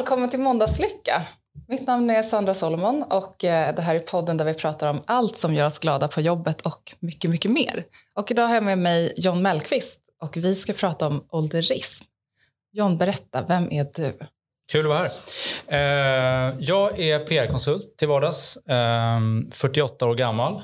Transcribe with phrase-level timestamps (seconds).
[0.00, 1.22] välkommen till Måndagslycka.
[1.68, 5.02] Mitt namn är Sandra Solomon och eh, det här är podden där vi pratar om
[5.06, 7.84] allt som gör oss glada på jobbet och mycket, mycket mer.
[8.14, 12.04] Och idag har jag med mig John Mellqvist och vi ska prata om ålderism.
[12.72, 14.12] John, berätta, vem är du?
[14.72, 16.48] Kul att vara här.
[16.48, 20.62] Eh, jag är PR-konsult till vardags, ehm, 48 år gammal.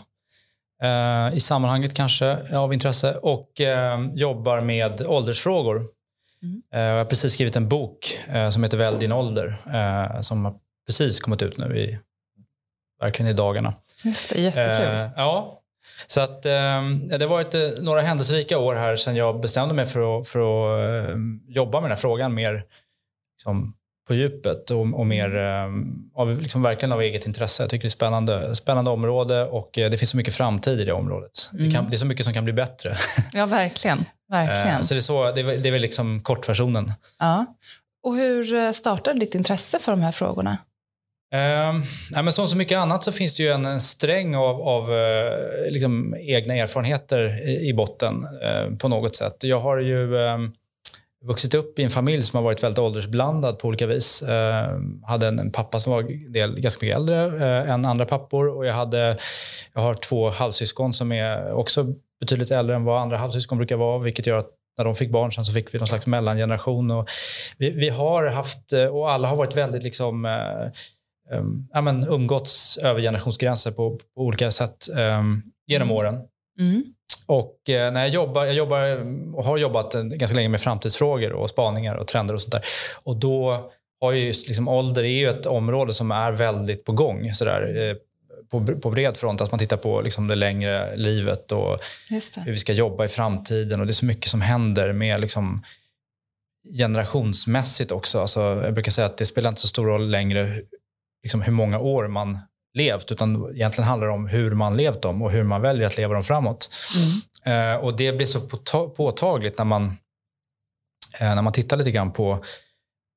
[0.82, 5.95] Eh, I sammanhanget kanske av intresse och ehm, jobbar med åldersfrågor
[6.42, 6.62] Mm.
[6.70, 10.54] Jag har precis skrivit en bok eh, som heter Välj din ålder eh, som har
[10.86, 11.98] precis kommit ut nu i,
[13.00, 13.74] verkligen i dagarna.
[14.04, 15.10] Just det, jättekul.
[15.16, 15.62] Ja,
[16.06, 20.28] så att, det har varit några händelserika år här sedan jag bestämde mig för att,
[20.28, 21.16] för att
[21.48, 22.64] jobba med den här frågan mer
[23.36, 23.74] liksom,
[24.08, 25.36] på djupet och, och mer
[26.14, 27.62] av, liksom, verkligen av eget intresse.
[27.62, 30.92] Jag tycker det är spännande, spännande område och det finns så mycket framtid i det
[30.92, 31.50] området.
[31.52, 31.66] Mm.
[31.66, 32.96] Det, kan, det är så mycket som kan bli bättre.
[33.32, 34.04] Ja, verkligen.
[34.30, 34.84] Verkligen.
[34.84, 36.92] Så det är, så, det är, det är väl liksom kortversionen.
[37.18, 37.46] Ja.
[38.02, 40.58] Och hur eh, startade ditt intresse för de här frågorna?
[42.10, 44.90] Ja, men som så mycket annat så finns det ju en, en sträng av, av
[44.90, 49.36] uh, liksom egna erfarenheter i, i botten uh, på något sätt.
[49.40, 50.52] Jag har ju um,
[51.24, 54.24] vuxit upp i en familj som har varit väldigt åldersblandad på olika vis.
[55.06, 58.74] hade en, en, pappa som var del, ganska mycket äldre än andra pappor och jag,
[58.74, 59.16] hade,
[59.72, 63.98] jag har två halvsyskon som är också betydligt äldre än vad andra halvsyskon brukar vara,
[63.98, 66.90] vilket gör att när de fick barn sen så fick vi någon slags mellangeneration.
[66.90, 67.08] Och
[67.58, 72.08] vi, vi har haft, eh, och alla har varit väldigt liksom, eh, um, ja, men
[72.08, 75.96] umgåtts över generationsgränser på, på olika sätt um, genom mm.
[75.96, 76.20] åren.
[76.60, 76.84] Mm.
[77.26, 78.80] Och eh, när jag jobbar, jag jobbar
[79.34, 82.62] och har jobbat ganska länge med framtidsfrågor och spaningar och trender och sånt där.
[83.04, 83.70] Och då
[84.00, 87.34] har ju liksom, ålder är ju ett område som är väldigt på gång.
[87.34, 87.96] Sådär, eh,
[88.50, 89.40] på, på bred front.
[89.40, 91.78] Att man tittar på liksom det längre livet och
[92.44, 93.80] hur vi ska jobba i framtiden.
[93.80, 95.62] Och Det är så mycket som händer med liksom
[96.78, 98.20] generationsmässigt också.
[98.20, 100.60] Alltså, jag brukar säga att det spelar inte så stor roll längre
[101.22, 102.38] liksom hur många år man
[102.74, 105.96] levt, utan egentligen handlar det om hur man levt dem och hur man väljer att
[105.96, 106.70] leva dem framåt.
[107.44, 107.72] Mm.
[107.74, 108.40] Eh, och Det blir så
[108.88, 109.84] påtagligt när man,
[111.20, 112.44] eh, när man tittar lite grann på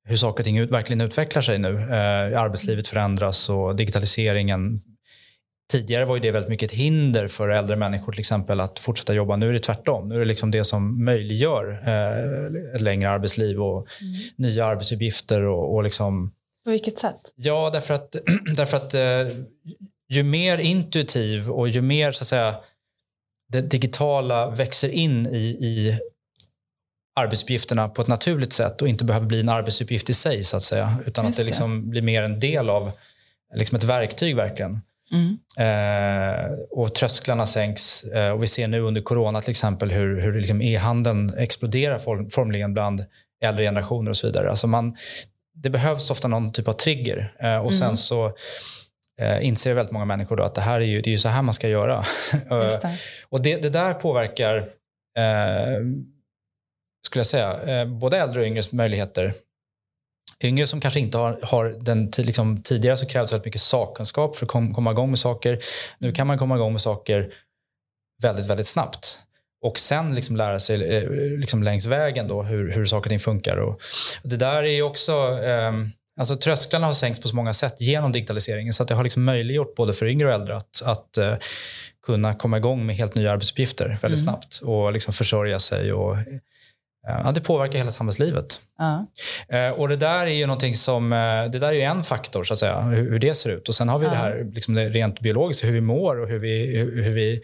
[0.07, 1.75] hur saker och ting ut, verkligen utvecklar sig nu.
[1.75, 4.81] Eh, arbetslivet förändras och digitaliseringen
[5.71, 9.13] Tidigare var ju det väldigt mycket ett hinder för äldre människor till exempel att fortsätta
[9.13, 9.35] jobba.
[9.35, 10.09] Nu är det tvärtom.
[10.09, 14.13] Nu är det liksom det som möjliggör eh, ett längre arbetsliv och mm.
[14.35, 15.43] nya arbetsuppgifter.
[15.43, 16.31] Och, och liksom...
[16.63, 17.33] På vilket sätt?
[17.35, 18.15] Ja, därför att,
[18.55, 19.27] därför att eh,
[20.09, 22.55] ju mer intuitiv och ju mer så att säga,
[23.51, 25.99] det digitala växer in i, i
[27.15, 30.63] arbetsuppgifterna på ett naturligt sätt och inte behöver bli en arbetsuppgift i sig så att
[30.63, 30.95] säga.
[31.05, 32.91] Utan Just att det liksom blir mer en del av
[33.55, 34.81] liksom ett verktyg verkligen.
[35.11, 35.37] Mm.
[35.57, 38.03] Eh, och trösklarna sänks.
[38.03, 42.29] Eh, och vi ser nu under corona till exempel hur, hur liksom e-handeln exploderar form,
[42.29, 43.05] formligen bland
[43.41, 44.49] äldre generationer och så vidare.
[44.49, 44.97] Alltså man,
[45.53, 47.33] det behövs ofta någon typ av trigger.
[47.39, 47.71] Eh, och mm.
[47.71, 48.25] sen så
[49.21, 51.29] eh, inser väldigt många människor då att det här är ju, det är ju så
[51.29, 52.03] här man ska göra.
[52.49, 52.97] det.
[53.29, 54.69] och det, det, där påverkar,
[57.05, 59.33] skulle jag säga, både äldre och yngres möjligheter
[60.43, 64.45] yngre som kanske inte har, har den liksom, tidigare så krävs väldigt mycket sakkunskap för
[64.45, 65.59] att kom, komma igång med saker.
[65.97, 67.33] Nu kan man komma igång med saker
[68.21, 69.23] väldigt, väldigt snabbt.
[69.61, 73.19] Och sen liksom lära sig eh, liksom längs vägen då hur, hur saker och ting
[73.19, 73.57] funkar.
[73.57, 73.81] Och,
[74.23, 75.73] det där är ju också, eh,
[76.19, 79.23] alltså trösklarna har sänkts på så många sätt genom digitaliseringen så att det har liksom
[79.23, 81.33] möjliggjort både för yngre och äldre att, att eh,
[82.05, 84.17] kunna komma igång med helt nya arbetsuppgifter väldigt mm.
[84.17, 86.17] snabbt och liksom försörja sig och
[87.07, 88.61] Ja, det påverkar hela samhällslivet.
[88.81, 89.01] Uh
[89.49, 89.71] -huh.
[89.71, 92.59] och det där är ju någonting som, eh, det där är en faktor, så att
[92.59, 93.69] säga, hur, hur det ser ut.
[93.69, 94.11] Och sen har vi -huh.
[94.11, 97.41] det här liksom det rent biologiska, hur vi mår och hur vi, hur, hur vi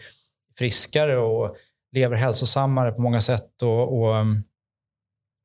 [0.58, 1.56] friskare och
[1.92, 3.62] lever hälsosammare på många sätt.
[3.62, 4.44] Och, och um,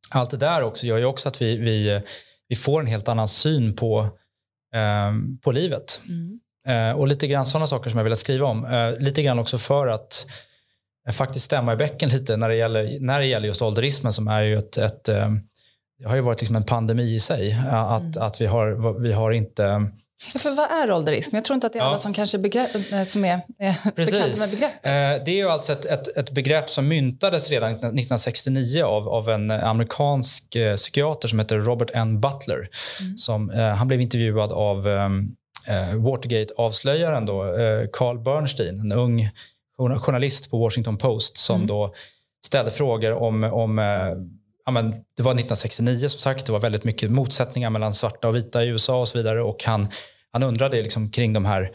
[0.10, 2.02] allt det där också gör ju också att vi, vi,
[2.48, 4.08] vi får en helt annan syn på,
[5.10, 6.02] um, på livet.
[6.08, 6.40] Mm.
[6.70, 8.96] Uh, och lite grann sådana saker som jag vill skriva om.
[9.00, 10.26] Lite grann också för att
[11.09, 14.42] faktiskt stämma i bäcken lite när det gäller, när det gäller just ålderismen som är
[14.42, 15.30] ju ett, ett eh,
[16.00, 17.57] det har ju varit liksom en pandemi i sig.
[17.71, 18.13] Att, mm.
[18.18, 19.92] att vi, har, vi har inte
[20.33, 21.36] Ja, för vad är ålderism?
[21.36, 24.38] Jag tror inte att det är alla som kanske begrepp, eh, som är, är bekanta
[24.38, 24.86] med begreppet.
[24.86, 29.30] Eh, det är ju alltså ett, ett, ett, begrepp som myntades redan 1969 av, av
[29.30, 32.21] en amerikansk psykiater som heter Robert N.
[32.21, 32.69] Butler.
[33.00, 33.18] Mm.
[33.18, 34.83] Som, han blev intervjuad av
[35.95, 37.27] Watergate-avslöjaren
[37.94, 39.30] Carl Bernstein, en ung
[39.89, 41.68] journalist på Washington Post som mm.
[41.68, 41.94] då
[42.45, 43.86] ställde frågor om, om eh,
[44.66, 48.36] ja, men det var 1969 som sagt, det var väldigt mycket motsättningar mellan svarta och
[48.36, 49.88] vita i USA och så vidare och han,
[50.31, 51.72] han undrade liksom kring de här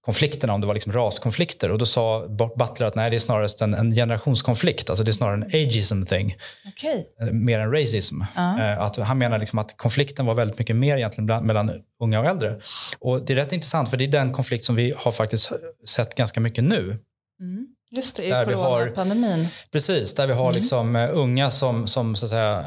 [0.00, 1.70] konflikterna, om det var liksom raskonflikter.
[1.70, 2.26] Och då sa
[2.56, 4.90] Butler att nej, det är snarare en, en generationskonflikt.
[4.90, 6.36] Alltså det är snarare en ageism thing.
[6.68, 7.04] Okay.
[7.20, 8.20] Eh, mer än racism.
[8.20, 8.80] Uh.
[8.80, 12.26] Att han menar liksom att konflikten var väldigt mycket mer egentligen bland, mellan unga och
[12.26, 12.60] äldre.
[12.98, 15.52] Och det är rätt intressant, för det är den konflikt som vi har faktiskt
[15.88, 16.98] sett ganska mycket nu.
[17.40, 17.66] Mm.
[17.96, 19.48] Just det, i coronapandemin.
[19.70, 20.54] Precis, där vi har mm.
[20.54, 21.16] liksom mm.
[21.16, 22.64] unga som, som så att säga,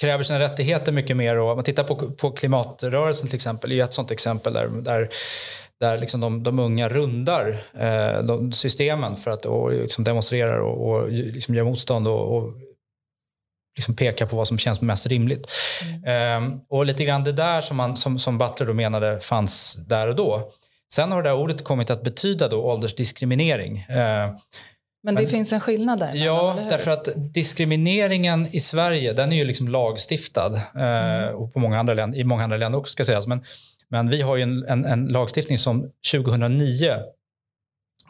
[0.00, 1.36] kräver sina rättigheter mycket mer.
[1.36, 5.08] Och man tittar på, på klimatrörelsen till exempel, är ett sånt exempel där, där,
[5.80, 10.90] där liksom de, de unga rundar eh, de systemen för att och liksom demonstrerar och,
[10.90, 12.54] och liksom gör motstånd och, och
[13.76, 15.50] liksom pekar på vad som känns mest rimligt.
[16.04, 16.52] Mm.
[16.52, 20.08] Eh, och lite grann det där som, man, som, som Butler då menade fanns där
[20.08, 20.52] och då.
[20.92, 23.78] Sen har det här ordet kommit att betyda då åldersdiskriminering.
[23.78, 24.34] Eh,
[25.02, 26.14] men det Men, finns en skillnad där?
[26.14, 30.54] Ja, därför att diskrimineringen i Sverige den är ju liksom lagstiftad.
[30.54, 31.34] Eh, mm.
[31.34, 33.26] och på många andra länder, i många andra länder också ska sägas.
[33.26, 33.44] Men,
[33.88, 36.96] men vi har ju en, en, en lagstiftning som 2009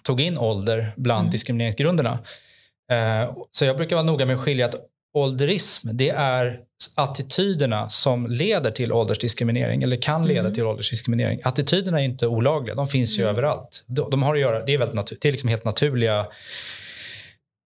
[0.03, 1.31] tog in ålder bland mm.
[1.31, 2.19] diskrimineringsgrunderna.
[2.93, 4.75] Eh, så jag brukar vara noga med att skilja att
[5.15, 6.61] ålderism det är
[6.95, 10.55] attityderna som leder till åldersdiskriminering eller kan leda mm.
[10.55, 11.41] till åldersdiskriminering.
[11.45, 13.35] Attityderna är inte olagliga, de finns ju mm.
[13.35, 13.85] överallt.
[13.87, 16.27] De, de, har att göra, det är, väldigt det är liksom helt naturliga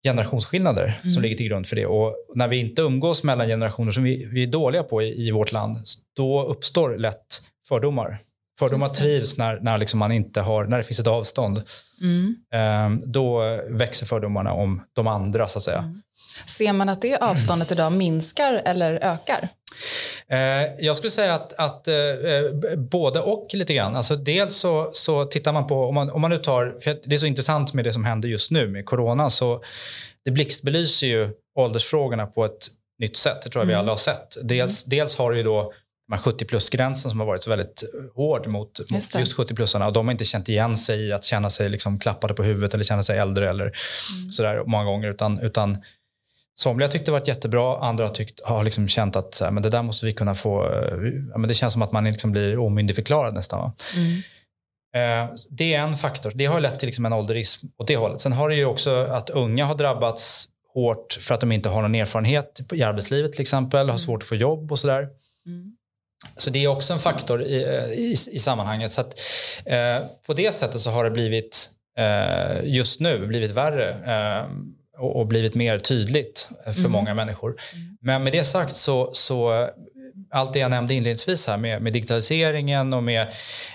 [0.03, 1.11] generationsskillnader mm.
[1.11, 1.85] som ligger till grund för det.
[1.85, 5.31] Och när vi inte umgås mellan generationer som vi, vi är dåliga på i, i,
[5.31, 5.77] vårt land,
[6.15, 8.17] då uppstår lätt fördomar.
[8.59, 11.63] Fördomar trivs när, när, liksom man inte har, när det finns ett avstånd.
[12.01, 12.35] Mm.
[12.85, 15.77] Um, då växer fördomarna om de andra, så att säga.
[15.77, 16.01] Mm.
[16.45, 19.49] Ser man att det avståndet idag minskar eller ökar?
[20.27, 23.95] Eh, jag skulle säga att, att eh, eh, både och lite grann.
[23.95, 26.75] Alltså dels så, så tittar man på, om man, om man nu tar,
[27.05, 29.63] det är så intressant med det som händer just nu med corona, så
[30.25, 31.29] det blixtbelyser ju
[31.59, 32.67] åldersfrågorna på ett
[32.99, 33.41] nytt sätt.
[33.43, 33.73] Det tror jag mm.
[33.73, 34.37] vi alla har sett.
[34.43, 34.97] Dels, mm.
[34.99, 35.73] dels har du ju då
[36.17, 37.83] 70-plus-gränsen som har varit väldigt
[38.15, 39.87] hård mot, just, mot just 70-plussarna.
[39.87, 42.73] Och de har inte känt igen sig i att känna sig liksom klappade på huvudet
[42.73, 44.31] eller känna sig äldre eller mm.
[44.31, 45.09] sådär många gånger.
[45.09, 45.77] Utan, utan
[46.55, 49.69] Somliga tyckte det var jättebra, andra tyckt, har liksom känt att så här, men det
[49.69, 50.69] där måste vi kunna få...
[51.31, 53.71] Ja, men det känns som att man liksom blir omyndigförklarad nästan.
[53.95, 54.21] Mm.
[54.95, 56.31] Eh, det är en faktor.
[56.35, 58.21] Det har lett till liksom en ålderism åt det hållet.
[58.21, 61.81] Sen har det ju också att unga har drabbats hårt för att de inte har
[61.81, 63.97] någon erfarenhet i arbetslivet till exempel, har mm.
[63.97, 65.07] svårt att få jobb och sådär.
[65.45, 65.75] Mm.
[66.37, 67.55] Så det är också en faktor i,
[67.97, 68.91] i, i sammanhanget.
[68.91, 69.19] Så att,
[69.65, 73.89] eh, på det sättet så har det blivit eh, just nu blivit värre.
[75.01, 76.91] Och, och blivit mer tydligt för mm.
[76.91, 77.55] många människor.
[78.01, 79.69] Men med det sagt så, så
[80.31, 83.27] allt det jag nämnde inledningsvis här med, med digitaliseringen och, med,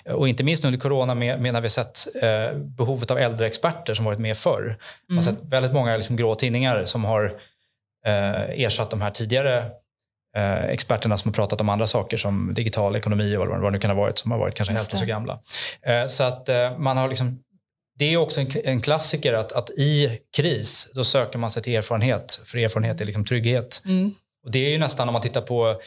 [0.04, 3.94] och inte minst under corona med, med när vi sett eh, behovet av äldre experter
[3.94, 4.62] som varit med förr.
[4.62, 4.78] Mm.
[5.08, 7.40] Man har sett väldigt många liksom, grå tidningar som har
[8.06, 9.70] eh, ersatt de här tidigare
[10.36, 13.70] eh, experterna som har pratat om andra saker som digital ekonomi och vad, vad det
[13.70, 15.38] nu kan ha varit som har varit kanske hälften så gamla.
[15.82, 17.38] Eh, så att eh, man har liksom
[17.98, 21.74] det är också en, en, klassiker att, att i kris då söker man sig till
[21.74, 22.40] erfarenhet.
[22.44, 23.82] För erfarenhet är liksom trygghet.
[23.84, 24.14] Mm.
[24.44, 25.80] Och det är ju nästan om man tittar på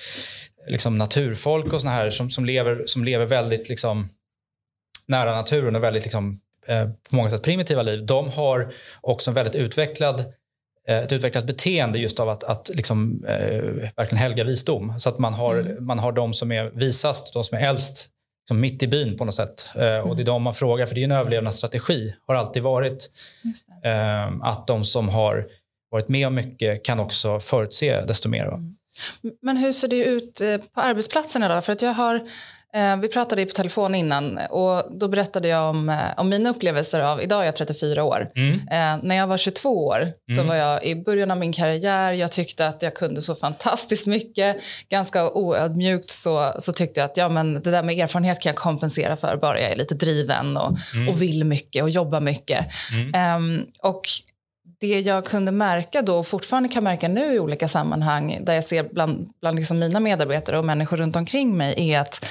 [0.68, 4.10] liksom naturfolk och såna här som, som, lever, som lever väldigt liksom
[5.08, 8.06] nära naturen och väldigt liksom, eh, på många sätt primitiva liv.
[8.06, 10.20] De har också en väldigt utvecklad
[10.88, 13.62] eh, ett utvecklat beteende just av att, att liksom, eh,
[13.96, 15.00] verkligen helga visdom.
[15.00, 15.86] Så att man har, mm.
[15.86, 18.10] man har de som är visast, de som är äldst
[18.50, 19.66] som mitt i byn på något sätt.
[19.75, 20.10] Mm.
[20.10, 22.16] Och det är de man frågar, för det är en överlevnadsstrategi.
[22.28, 23.12] har alltid varit.
[23.84, 25.48] Eh, att de som har
[25.92, 28.46] varit med om mycket kan också förutse desto mer.
[28.46, 28.75] Mm.
[29.41, 31.62] Men hur ser det ut eh, på arbetsplatserna då?
[31.62, 32.25] För att jag har Eh,
[33.02, 37.22] vi pratade på telefon innan och då berättade jag om, eh, om mina upplevelser av,
[37.22, 38.30] idag är jag 34 år.
[38.36, 38.54] Mm.
[38.54, 40.14] Eh, när jag var 22 år mm.
[40.38, 44.08] så var jag i början av min karriär, jag tyckte att jag kunde så fantastiskt
[44.08, 44.58] mycket.
[44.90, 48.58] Ganska oödmjukt så, så tyckte jag att ja, men det där med erfarenhet kan jag
[48.58, 51.10] kompensera för bara jag är lite driven och, mm.
[51.10, 52.66] och vill mycket och jobbar mycket.
[53.38, 54.02] Um, och
[54.79, 58.63] det jag kunde märka då och fortfarande kan märka nu i olika sammanhang där jag
[58.63, 62.25] ser bland, bland liksom mina medarbetare och människor runt omkring mig är att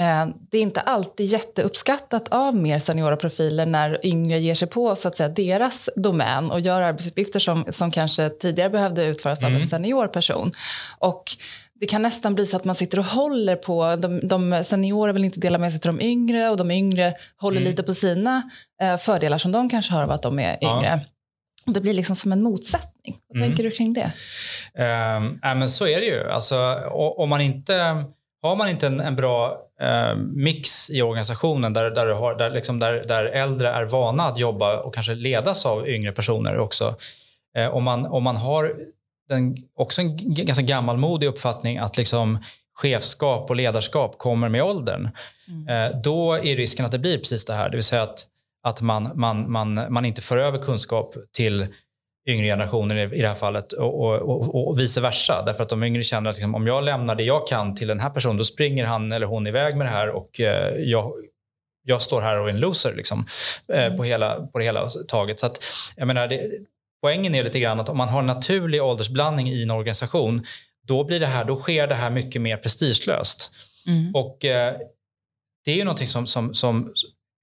[0.00, 4.96] eh, det är inte alltid jätteuppskattat av mer seniora profiler när yngre ger sig på
[4.96, 9.52] så att säga, deras domän och gör arbetsuppgifter som, som kanske tidigare behövde utföras mm.
[9.52, 9.68] av en mm.
[9.68, 10.52] senior person.
[10.98, 11.24] Och
[11.80, 15.24] det kan nästan bli så att man sitter och håller på, de, de seniora vill
[15.24, 17.70] inte dela med sig till de yngre och de yngre håller mm.
[17.70, 18.42] lite på sina
[18.82, 21.00] eh, fördelar som de kanske har av att de är yngre.
[21.04, 21.15] Ja.
[21.66, 23.18] Det blir liksom som en motsättning.
[23.28, 23.48] Vad mm.
[23.48, 24.12] tänker du kring det?
[24.74, 26.30] Um, äh, men så är det ju.
[26.30, 26.56] Alltså,
[26.92, 28.04] om man inte,
[28.42, 32.78] har man inte en, en bra uh, mix i organisationen där, där, har, där, liksom
[32.78, 36.94] där, där äldre är vana att jobba och kanske ledas av yngre personer också.
[37.58, 38.74] Uh, om, man, om man har
[39.28, 42.38] den, också en ganska gammalmodig uppfattning att liksom
[42.76, 45.10] chefskap och ledarskap kommer med åldern,
[45.48, 45.68] mm.
[45.68, 47.70] eh, då är risken att det blir precis det här.
[47.70, 48.26] Det vill säga att,
[48.66, 51.66] att man, man, man, man inte för över kunskap till
[52.28, 55.42] yngre generationer i det här fallet och, och, och, vice versa.
[55.46, 58.00] Därför att de yngre känner att liksom, om jag lämnar det jag kan till den
[58.00, 61.12] här personen, då springer han eller hon iväg med det här och eh, jag,
[61.84, 63.26] jag står här och är en loser liksom,
[63.72, 63.96] eh, mm.
[63.96, 65.38] på, hela, på det hela taget.
[65.38, 65.64] Så att,
[65.96, 66.50] jag menar, det,
[67.02, 70.46] poängen är lite grann att om man har en naturlig åldersblandning i en organisation,
[70.86, 73.52] då, blir det här, då sker det här mycket mer prestigelöst.
[73.86, 74.14] Mm.
[74.14, 74.76] Och eh,
[75.64, 76.92] det är ju någonting som, som, som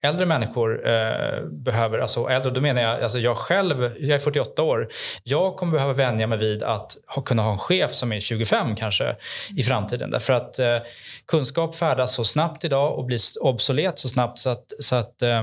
[0.04, 4.64] äldre människor eh, behöver, alltså äldre, då menar jag, alltså jag själv, jag är 48
[4.64, 4.90] år,
[5.24, 8.76] jag kommer behöva vänja mig vid att ha, kunna ha en chef som är 25
[8.76, 9.16] kanske
[9.56, 10.12] i framtiden.
[10.12, 10.78] Därför att eh,
[11.26, 15.40] kunskap färdas så snabbt idag och blir obsolet så snabbt så att, så att eh,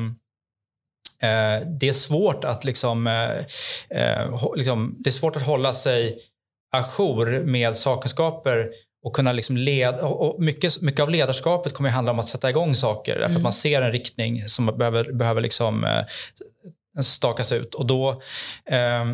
[1.23, 3.39] eh det är svårt att liksom, eh,
[4.01, 6.19] eh liksom, det är svårt att hålla sig
[6.73, 8.71] ajour med sakkunskaper
[9.03, 12.51] och kunna liksom leda, och mycket, mycket av ledarskapet kommer att handla om att sätta
[12.51, 13.13] igång saker.
[13.13, 13.37] Därför mm.
[13.37, 16.05] att man ser en riktning som behöver, behöver liksom, eh,
[17.03, 17.75] stakas ut.
[17.75, 18.11] Och då,
[18.71, 19.05] eh,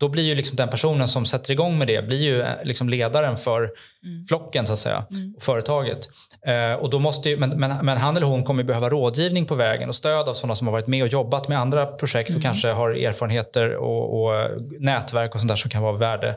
[0.00, 2.88] då blir ju liksom den personen som sätter igång med det blir ju eh, liksom
[2.88, 3.58] ledaren för
[4.04, 4.26] mm.
[4.28, 5.34] flocken så att säga, mm.
[5.36, 6.08] och företaget.
[6.46, 9.54] Eh, och då måste ju, men, men, men, han eller hon kommer behöva rådgivning på
[9.54, 12.36] vägen och stöd av sådana som har varit med och jobbat med andra projekt och
[12.36, 12.42] mm.
[12.42, 16.36] kanske har erfarenheter och, och nätverk och sånt där som kan vara värde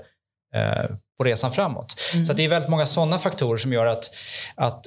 [0.55, 1.95] eh, på resan framåt.
[2.13, 2.25] Mm.
[2.25, 4.09] Så det är väldigt många sådana faktorer som gör att,
[4.55, 4.85] att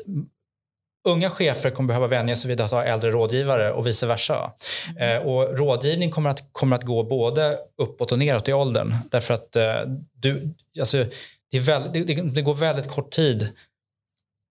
[1.09, 4.53] unga chefer kommer behöva vänja sig vid att ha äldre rådgivare och vice versa.
[4.91, 5.17] Mm.
[5.17, 8.95] Eh, och rådgivning kommer att, kommer att gå både uppåt och neråt i åldern.
[9.11, 9.81] Därför att eh,
[10.13, 11.05] du, alltså,
[11.51, 13.43] det, väldigt, det, det, går väldigt kort tid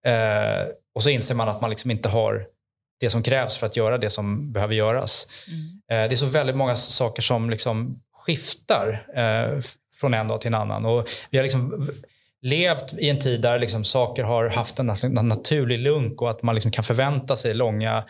[0.06, 2.46] eh, och så inser man att man liksom inte har
[3.00, 5.28] det som krävs för att göra det som behöver göras.
[5.48, 5.82] Mm.
[5.92, 9.62] Eh, det är så väldigt många saker som liksom skiftar eh,
[9.96, 10.86] från en dag till en annan.
[10.86, 11.90] Och vi har liksom
[12.42, 14.88] levt i en tid där liksom saker har haft en,
[15.22, 18.04] naturlig lunk och att man liksom kan förvänta sig långa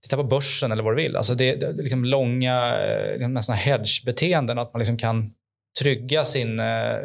[0.00, 1.16] Titta på börsen eller vad du vill.
[1.16, 4.58] Alltså det, det liksom långa eh, liksom nästan hedgebeteenden.
[4.58, 5.32] Att man liksom kan
[5.80, 6.96] trygga sin eh,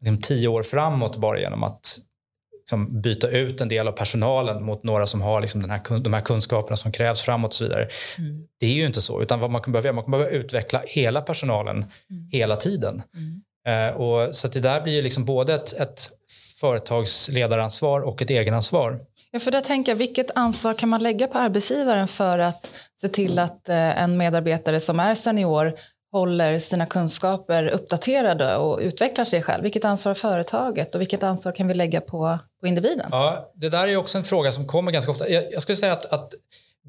[0.00, 1.98] liksom tio år framåt bara genom att
[2.66, 6.12] liksom byta ut en del av personalen mot några som har liksom den här, de
[6.12, 7.88] här kunskaperna som krävs framåt och så vidare.
[8.18, 8.46] Mm.
[8.60, 11.20] Det är ju inte så, utan vad man kan behöva, man kan behöva utveckla hela
[11.20, 12.28] personalen mm.
[12.32, 13.02] hela tiden.
[13.14, 13.88] Mm.
[13.88, 16.10] Eh, och, så det där blir ju liksom både ett, ett
[16.60, 19.00] företagsledaransvar och ett egenansvar.
[19.30, 22.70] Ja, för där tänker jag, vilket ansvar kan man lägga på arbetsgivaren för att
[23.00, 25.74] se till att eh, en medarbetare som är senior
[26.16, 29.62] håller sina kunskaper uppdaterade och utvecklar sig själv?
[29.62, 33.06] Vilket ansvar har företaget och vilket ansvar kan vi lägga på, på individen?
[33.10, 35.28] Ja, det där är också en fråga som kommer ganska ofta.
[35.28, 36.32] Jag, jag skulle säga att, att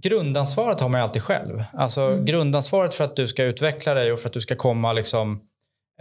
[0.04, 1.64] grundansvaret har man alltid själv.
[1.74, 2.26] Alltså mm.
[2.26, 5.42] grundansvaret för att du ska utveckla dig och för att du ska komma liksom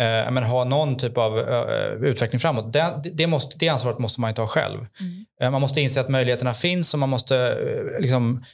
[0.00, 2.72] eh, men, ha någon typ av eh, utveckling framåt.
[2.72, 4.78] Det, det, måste, det ansvaret måste man ju ta själv.
[4.78, 5.26] Mm.
[5.40, 8.44] Eh, man måste inse att möjligheterna finns och man måste eh, liksom,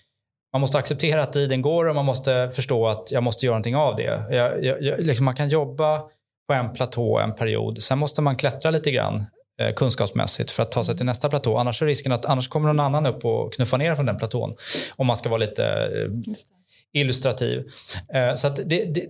[0.53, 3.77] man måste acceptera att tiden går och man måste förstå att jag måste göra någonting
[3.77, 4.27] av det.
[4.31, 6.03] Jag, jag, liksom man kan jobba
[6.49, 9.27] på en platå en period, sen måste man klättra lite grann
[9.61, 11.57] eh, kunskapsmässigt för att ta sig till nästa platå.
[11.57, 14.55] Annars är risken att annars kommer någon annan upp och knuffar ner från den platån.
[14.97, 16.33] Om man ska vara lite eh,
[16.93, 17.69] illustrativ.
[18.15, 19.07] Eh, så att det, det,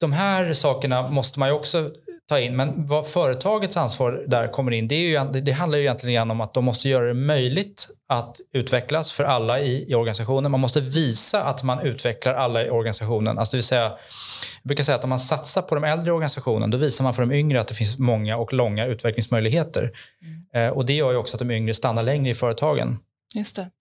[0.00, 1.90] de här sakerna måste man ju också
[2.30, 2.56] ta in.
[2.56, 6.40] Men vad företagets ansvar där kommer in, det, är ju, det handlar ju egentligen om
[6.40, 10.50] att de måste göra det möjligt att utvecklas för alla i, i organisationen.
[10.50, 13.38] Man måste visa att man utvecklar alla i organisationen.
[13.38, 16.10] Alltså det vill säga, jag brukar säga att om man satsar på de äldre i
[16.10, 19.92] organisationen, då visar man för de yngre att det finns många och långa utvecklingsmöjligheter.
[20.22, 20.68] Mm.
[20.68, 22.98] Eh, och det gör ju också att de yngre stannar längre i företagen.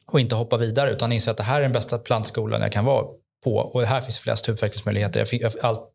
[0.07, 2.85] Och inte hoppar vidare, utan inser att det här är den bästa plantskolan jag kan
[2.85, 3.05] vara
[3.43, 3.57] på.
[3.57, 5.19] Och här finns flest utvecklingsmöjligheter.
[5.19, 5.89] Jag fick, allt,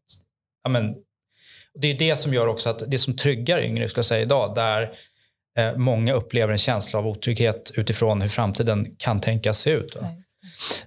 [0.64, 0.94] ja, men,
[1.78, 4.54] det är det som gör också att det som tryggar yngre skulle jag säga idag,
[4.54, 4.92] där
[5.58, 9.96] eh, många upplever en känsla av otrygghet utifrån hur framtiden kan tänkas se ut.
[9.96, 10.08] Va?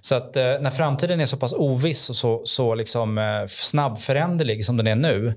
[0.00, 4.64] Så att eh, när framtiden är så pass oviss och så, så liksom, eh, snabbföränderlig
[4.64, 5.34] som den är nu,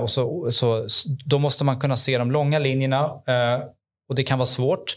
[0.00, 0.86] och så, så,
[1.24, 3.10] då måste man kunna se de långa linjerna
[4.08, 4.96] och det kan vara svårt.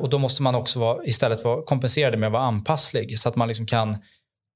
[0.00, 3.36] Och då måste man också vara, istället vara kompenserad med att vara anpasslig så att
[3.36, 3.96] man liksom kan,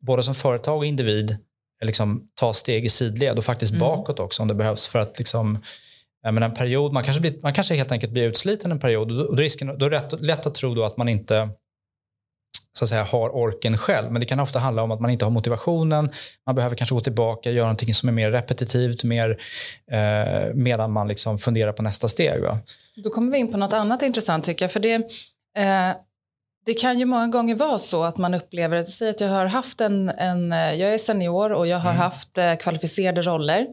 [0.06, 1.38] både som företag och individ,
[1.84, 3.80] liksom, ta steg i sidled och faktiskt mm.
[3.80, 5.58] bakåt också om det behövs för att liksom,
[6.22, 9.16] men en period, man kanske, blir, man kanske helt enkelt blir utsliten en period och
[9.16, 11.48] då, risken, då är det lätt att tro då att man inte
[12.78, 14.12] så att säga, har orken själv.
[14.12, 16.10] Men det kan ofta handla om att man inte har motivationen.
[16.46, 19.40] Man behöver kanske gå tillbaka och göra någonting som är mer repetitivt mer,
[19.92, 22.42] eh, medan man liksom funderar på nästa steg.
[22.42, 22.58] Va?
[23.04, 24.72] Då kommer vi in på något annat intressant tycker jag.
[24.72, 24.94] För det,
[25.58, 25.96] eh,
[26.66, 29.80] det kan ju många gånger vara så att man upplever, säg att jag har haft
[29.80, 32.00] en, en jag är senior och jag har mm.
[32.02, 33.66] haft eh, kvalificerade roller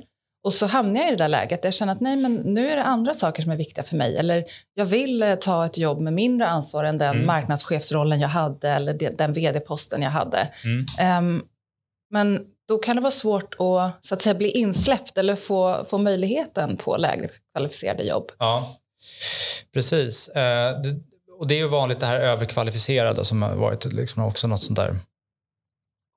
[0.45, 2.69] Och så hamnar jag i det där läget där jag känner att nej, men nu
[2.71, 4.15] är det andra saker som är viktiga för mig.
[4.19, 7.25] Eller jag vill eh, ta ett jobb med mindre ansvar än den Mm.
[7.25, 10.49] marknadschefsrollen jag hade eller de- den vd-posten jag hade.
[10.99, 11.41] Ehm,
[12.11, 15.97] men då kan det vara svårt att, så att säga, bli insläppt eller få, få
[15.97, 18.31] möjligheten på lägre kvalificerade jobb.
[18.39, 18.75] Ja,
[19.73, 20.29] precis.
[21.43, 24.75] Och det är ju vanligt det här överkvalificerade som har varit liksom också något sånt
[24.75, 24.95] där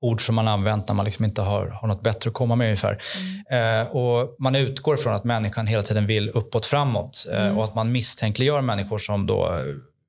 [0.01, 2.65] ord som man använt när man liksom inte har, har något bättre att komma med
[2.65, 3.01] ungefär.
[3.49, 7.57] Eh, och man utgår från att människan hela tiden vill uppåt framåt eh, Mm.
[7.57, 9.61] och att man misstänkliggör människor som då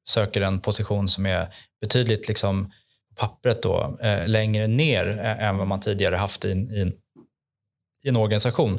[0.09, 2.73] söker en position som är betydligt liksom
[3.17, 6.93] pappret då, eh, längre ner eh, än vad man tidigare haft i, i,
[8.05, 8.79] i en organisation.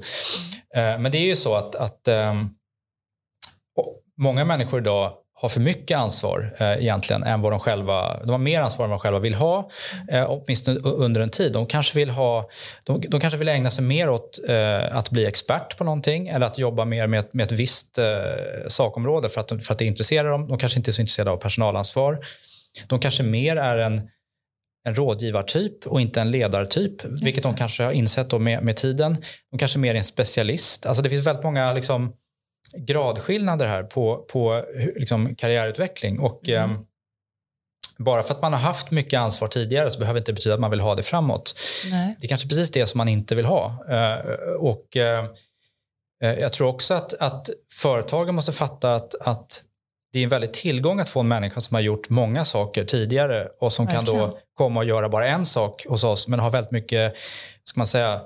[0.76, 2.50] Eh, men det är ju så att, att ehm,
[4.18, 8.38] många människor idag har för mycket ansvar eh, egentligen än vad de själva, de har
[8.38, 9.70] mer ansvar än vad de själva vill ha,
[10.12, 11.54] eh, åtminstone under en tid.
[11.54, 12.50] De kanske vill, ha,
[12.84, 16.46] de, de kanske vill ägna sig mer åt eh, att bli expert på någonting eller
[16.46, 18.06] att jobba mer med, ett- med ett visst eh,
[18.68, 20.48] sakområde för att, för att det intresserar dem.
[20.48, 22.20] De kanske inte är så intresserade av personalansvar.
[22.88, 24.02] De kanske mer är en,
[24.88, 29.18] en rådgivartyp och inte en ledartyp, vilket de kanske har insett med, med tiden.
[29.52, 30.86] De kanske mer är en specialist.
[30.86, 32.14] Alltså det finns väldigt många liksom,
[32.78, 36.20] gradskillnader här på, på liksom, karriärutveckling.
[36.20, 36.72] Och, Mm.
[36.72, 36.86] ehm,
[37.98, 40.60] bara för att man har haft mycket ansvar tidigare så behöver det inte betyda att
[40.62, 41.56] man vill ha det framåt.
[41.92, 42.16] Nej.
[42.20, 43.86] Det är kanske precis det som man inte vill ha.
[43.90, 44.20] Eh,
[44.60, 45.26] och eh,
[46.24, 49.64] eh, Jag tror också att, att företagen måste fatta att, att
[50.14, 53.48] det är en väldig tillgång att få en människa som har gjort många saker tidigare
[53.60, 54.20] och som kan Verkligen.
[54.30, 57.14] då komma och göra bara en sak hos oss men har väldigt mycket,
[57.64, 58.22] ska man säga,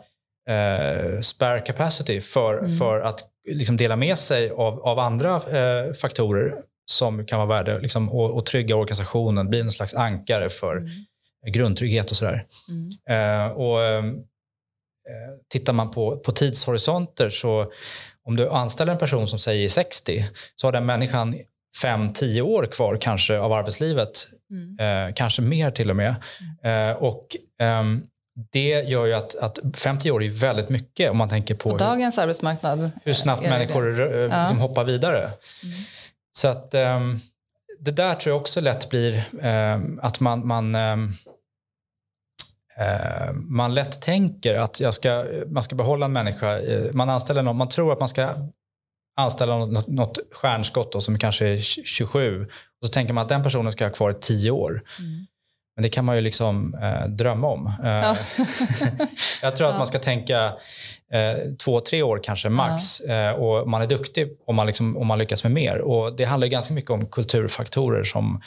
[0.49, 2.77] eh, spare capacity för, Mm.
[2.77, 7.79] för att liksom dela med sig av, av andra eh, faktorer som kan vara värde
[7.79, 11.53] liksom, och, och trygga organisationen, bli en slags ankare för Mm.
[11.53, 12.45] grundtrygghet och sådär.
[12.69, 12.89] Mm.
[13.45, 14.03] Eh, och, eh,
[15.51, 17.71] tittar man på, på tidshorisonter så
[18.25, 21.35] om du anställer en person som säger 60 så har den människan
[21.83, 24.09] 5-10 år kvar kanske av arbetslivet,
[24.51, 25.07] Mm.
[25.09, 26.15] eh, kanske mer till och med.
[26.63, 27.27] Eh, och
[27.59, 28.01] ehm,
[28.51, 31.69] det gör ju att, att 50 år är väldigt mycket om man tänker på På
[31.69, 32.91] hur, dagens arbetsmarknad.
[33.03, 34.41] hur snabbt det människor eh, Ja.
[34.43, 35.31] liksom hoppar vidare.
[36.31, 37.19] Så att ehm,
[37.79, 40.97] det där tror jag också lätt blir ehm, att man, man, eh,
[43.33, 46.59] man lätt tänker att jag ska, man ska behålla en människa.
[46.59, 48.29] eh, Man, anställer någon, man tror att man ska
[49.15, 52.41] anställa något, något stjärnskott då, som kanske är 27
[52.81, 54.83] och så tänker man att den personen ska ha kvar i 10 år.
[54.99, 55.25] Mm.
[55.75, 57.67] Men det kan man ju liksom eh, drömma om.
[57.83, 58.15] Eh, Ja.
[59.41, 59.77] jag tror att Ja.
[59.77, 60.45] man ska tänka
[61.13, 62.99] eh, två, tre år kanske max.
[62.99, 65.77] Eh, och man är duktig om man, liksom, om man lyckas med mer.
[65.77, 68.41] Och det handlar ju ganska mycket om kulturfaktorer som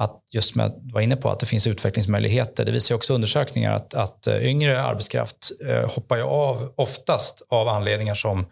[0.00, 2.64] att just med att vara inne på att det finns utvecklingsmöjligheter.
[2.64, 7.68] Det visar också undersökningar att, att eh, yngre arbetskraft eh, hoppar ju av oftast av
[7.68, 8.46] anledningar som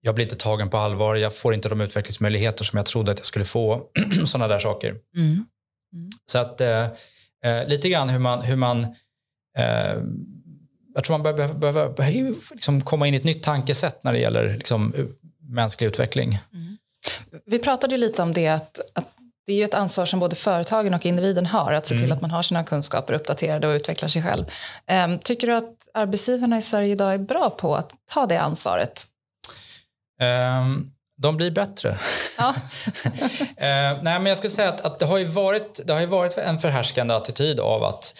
[0.00, 3.18] jag blir inte tagen på allvar, jag får inte de utvecklingsmöjligheter som jag trodde att
[3.18, 3.82] jag skulle få.
[4.24, 4.94] Sådana där saker.
[5.16, 5.46] Mm.
[6.26, 6.60] Så att
[7.44, 8.84] eh, eh, lite grann hur man, hur man
[9.58, 9.96] eh,
[10.94, 14.18] jag tror man behöver, behöver, behöver liksom komma in i ett nytt tankesätt när det
[14.18, 15.08] gäller liksom, u-
[15.48, 16.38] mänsklig utveckling.
[17.46, 19.04] Vi pratade ju lite om det att, att
[19.46, 22.16] det är ju ett ansvar som både företagen och individen har att se till Mm.
[22.16, 24.44] att man har sina kunskaper uppdaterade och utvecklar sig själv.
[24.86, 29.06] Ehm, tycker du att arbetsgivarna i Sverige idag är bra på att ta det ansvaret?
[30.20, 31.98] Ehm, de blir bättre.
[32.38, 32.54] Ja.
[33.56, 36.06] Eh, nej, men jag skulle säga att, att det, har ju varit, det har ju
[36.06, 38.14] varit en förhärskande attityd av att,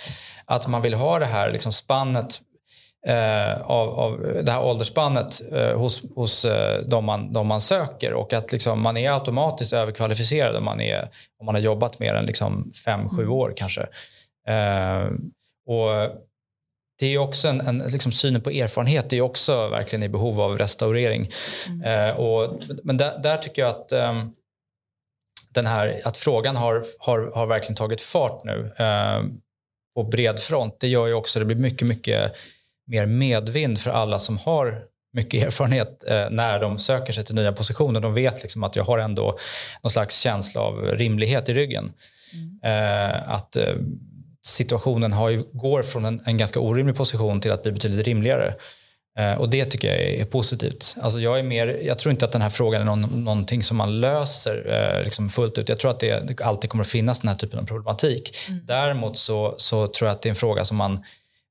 [0.45, 2.41] att man vill ha det här liksom spannet
[3.07, 8.13] eh, av, av det här åldersspannet eh, hos, hos eh, de, man, de man söker
[8.13, 12.15] och att liksom, man är automatiskt överkvalificerad om man, är, om man har jobbat mer
[12.15, 13.87] än liksom fem, sju år kanske.
[14.49, 15.05] Eh,
[15.67, 15.91] och
[16.99, 20.09] det är ju också en, en liksom synen på erfarenhet är ju också verkligen i
[20.09, 21.31] behov av restaurering.
[21.85, 24.31] Eh, och, men där, där tycker jag att ehm,
[25.55, 29.23] den här, att frågan har, har, har verkligen tagit fart nu eh,
[29.95, 30.77] på bred front.
[30.81, 32.33] Det gör ju också det blir mycket, mycket
[32.87, 37.53] mer medvind för alla som har mycket erfarenhet eh, när de söker sig till nya
[37.53, 38.01] positioner.
[38.01, 39.39] De vet liksom att jag har ändå
[39.83, 41.93] någon slags känsla av rimlighet i ryggen.
[42.65, 43.75] Eh, att eh,
[44.47, 48.55] situationen har ju, går från en, en ganska orimlig position till att bli betydligt rimligare.
[49.19, 50.97] Eh, och det tycker jag är, är positivt.
[51.01, 53.77] Alltså jag, är mer, jag tror inte att den här frågan är någon, någonting som
[53.77, 55.69] man löser eh, liksom fullt ut.
[55.69, 58.37] Jag tror att det, det alltid kommer att finnas den här typen av problematik.
[58.63, 61.05] Däremot så, så tror jag att det är en fråga som man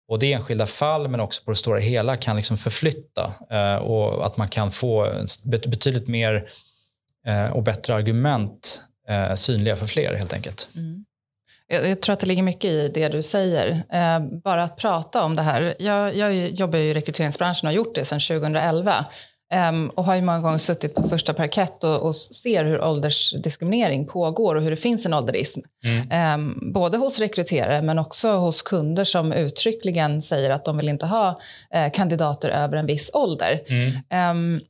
[0.08, 4.26] både i enskilda fall men också på det stora hela kan liksom förflytta eh, och
[4.26, 5.14] att man kan få
[5.46, 6.50] betydligt mer
[7.28, 10.70] eh, och bättre argument eh, synliga för fler helt enkelt.
[11.74, 13.84] Jag, jag, tror att det ligger mycket i det du säger.
[13.94, 15.76] Eh, bara att prata om det här.
[15.80, 19.06] Jag, jag jobbar i rekryteringsbranschen och har gjort det sedan 2011.
[19.70, 24.08] Um, och har ju många gånger suttit på första parkett och, och, ser hur åldersdiskriminering
[24.08, 25.60] pågår och hur det finns en ålderism.
[26.10, 26.40] Mm.
[26.40, 31.06] Um, både hos rekryterare men också hos kunder som uttryckligen säger att de vill inte
[31.06, 31.30] ha
[31.76, 33.60] uh, kandidater över en viss ålder.
[34.12, 34.56] Mm.
[34.56, 34.62] Um,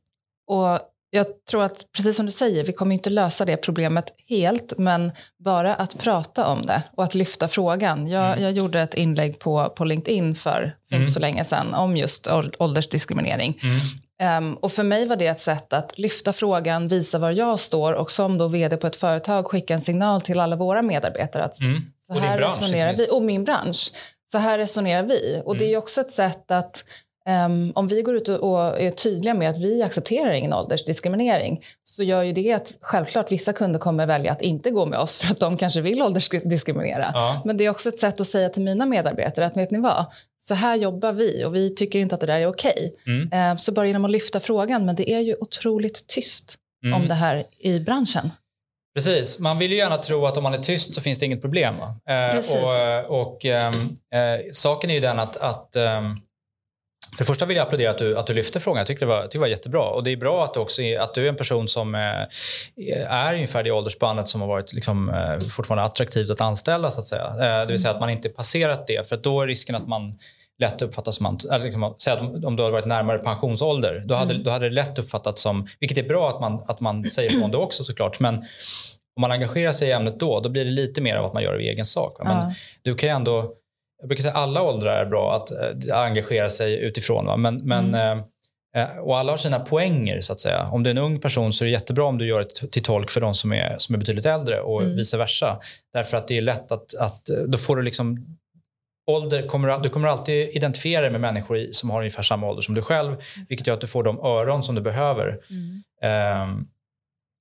[0.46, 0.78] och
[1.14, 5.12] jag tror att, precis som du säger, vi kommer inte lösa det problemet helt, men
[5.44, 8.06] bara att prata om det och att lyfta frågan.
[8.06, 8.42] Jag, mm.
[8.42, 11.02] jag gjorde ett inlägg på, på LinkedIn för, för mm.
[11.02, 13.58] inte så länge sedan om just åldersdiskriminering.
[13.62, 14.50] Mm.
[14.50, 17.92] Um, och för mig var det ett sätt att lyfta frågan, visa var jag står
[17.92, 21.60] och som då vd på ett företag skicka en signal till alla våra medarbetare att
[21.60, 21.82] mm.
[22.06, 23.92] så här bransch, resonerar vi, och min bransch.
[24.32, 25.42] Så här resonerar vi.
[25.44, 25.58] Och mm.
[25.58, 26.84] det är också ett sätt att
[27.28, 32.02] Um, om vi går ut och, är tydliga med att vi accepterar ingen åldersdiskriminering så
[32.02, 35.32] gör ju det att självklart vissa kunder kommer välja att inte gå med oss för
[35.32, 37.10] att de kanske vill åldersdiskriminera.
[37.14, 37.42] Ja.
[37.44, 40.06] Men det är också ett sätt att säga till mina medarbetare att vet ni vad,
[40.38, 42.94] så här jobbar vi och vi tycker inte att det där är okej.
[43.02, 43.14] Okay.
[43.14, 43.52] Mm.
[43.52, 47.00] Uh, så bara genom att lyfta frågan, men det är ju otroligt tyst mm.
[47.00, 48.30] om det här i branschen.
[48.94, 51.40] Precis, man vill ju gärna tro att om man är tyst så finns det inget
[51.40, 51.74] problem.
[51.74, 52.38] Uh,
[53.08, 56.20] och, och um, uh, saken är ju den att, att um,
[57.16, 58.78] för det första vill jag applådera att du, att du lyfte frågan.
[58.78, 59.82] Jag tycker det var, det var jättebra.
[59.82, 62.28] Och det är bra att du, också, att du är en person som är,
[62.90, 66.90] eh, är ungefär det åldersspannet som har varit liksom, eh, fortfarande attraktivt att anställa.
[66.90, 67.26] Så att säga.
[67.26, 69.08] Eh, det vill säga att man inte passerat det.
[69.08, 70.18] För då är risken att man
[70.58, 74.34] lätt uppfattas som, eller liksom, säg att om du hade varit närmare pensionsålder, då hade,
[74.34, 74.44] mm.
[74.44, 77.50] då hade det lätt uppfattats som, vilket är bra att man, att man säger ifrån
[77.50, 78.34] det också såklart, men
[79.16, 81.42] om man engagerar sig i ämnet då, då blir det lite mer av att man
[81.42, 82.16] gör det i egen sak.
[82.18, 82.52] Men ja.
[82.82, 83.54] du kan ju ändå
[84.04, 87.26] jag brukar säga alla åldrar är bra att äh, engagera sig utifrån.
[87.26, 87.36] Va?
[87.36, 88.24] Men, men, mm.
[88.76, 90.68] äh, och alla har sina poänger så att säga.
[90.72, 92.82] Om du är en ung person så är det jättebra om du gör det till
[92.82, 94.96] tolk för de som är, som är betydligt äldre och mm.
[94.96, 95.60] vice versa.
[95.92, 98.38] Därför att det är lätt att, att då får du liksom
[99.10, 102.74] ålder kommer, du kommer alltid identifiera dig med människor som har ungefär samma ålder som
[102.74, 103.16] du själv,
[103.48, 105.38] vilket gör att du får de öron som du behöver.
[105.50, 106.42] Mm.
[106.42, 106.68] Um,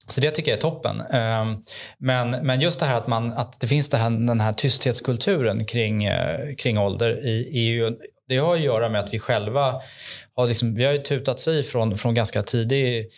[0.07, 1.01] så det tycker jag är toppen.
[1.01, 1.57] Ehm,
[1.97, 5.65] men, men just det här att, man, att det finns det här, den här tysthetskulturen
[5.65, 7.91] kring, eh, kring ålder i EU.
[8.27, 9.81] Det har att göra med att vi själva
[10.35, 13.09] har, liksom, vi har ju tutat i från, från ganska tidig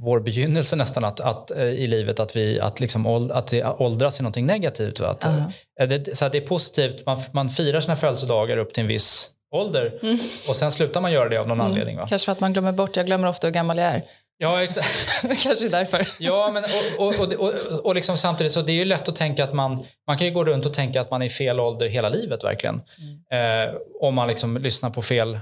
[0.00, 4.18] vår begynnelse nästan att, att, eh, i livet att, vi, att, liksom, att det åldras
[4.18, 5.00] är någonting negativt.
[5.00, 5.08] Va?
[5.08, 5.46] Att, uh
[5.78, 5.86] -huh.
[5.86, 9.98] det, så det är positivt, man, man firar sina födelsedagar upp till en viss ålder
[10.02, 10.18] mm.
[10.48, 11.72] och sen slutar man göra det av någon mm.
[11.72, 11.96] anledning.
[11.96, 12.06] Va?
[12.08, 14.02] Kanske för att man glömmer bort, jag glömmer ofta hur gammal jag är.
[14.38, 15.22] Ja, exakt.
[15.42, 16.06] Kanske därför.
[16.18, 16.64] Ja, men
[16.98, 17.54] och, och, och,
[17.86, 20.32] och, liksom samtidigt så det är ju lätt att tänka att man, man kan ju
[20.32, 22.82] gå runt och tänka att man är i fel ålder hela livet verkligen.
[23.30, 23.68] Mm.
[23.68, 25.38] Eh, om man liksom lyssnar på fel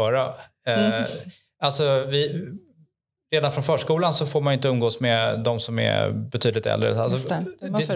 [0.00, 0.34] öra.
[0.66, 1.04] Eh, mm.
[1.62, 2.48] Alltså, vi,
[3.32, 7.00] redan från förskolan så får man inte umgås med de som är betydligt äldre.
[7.00, 7.86] Alltså, det, det,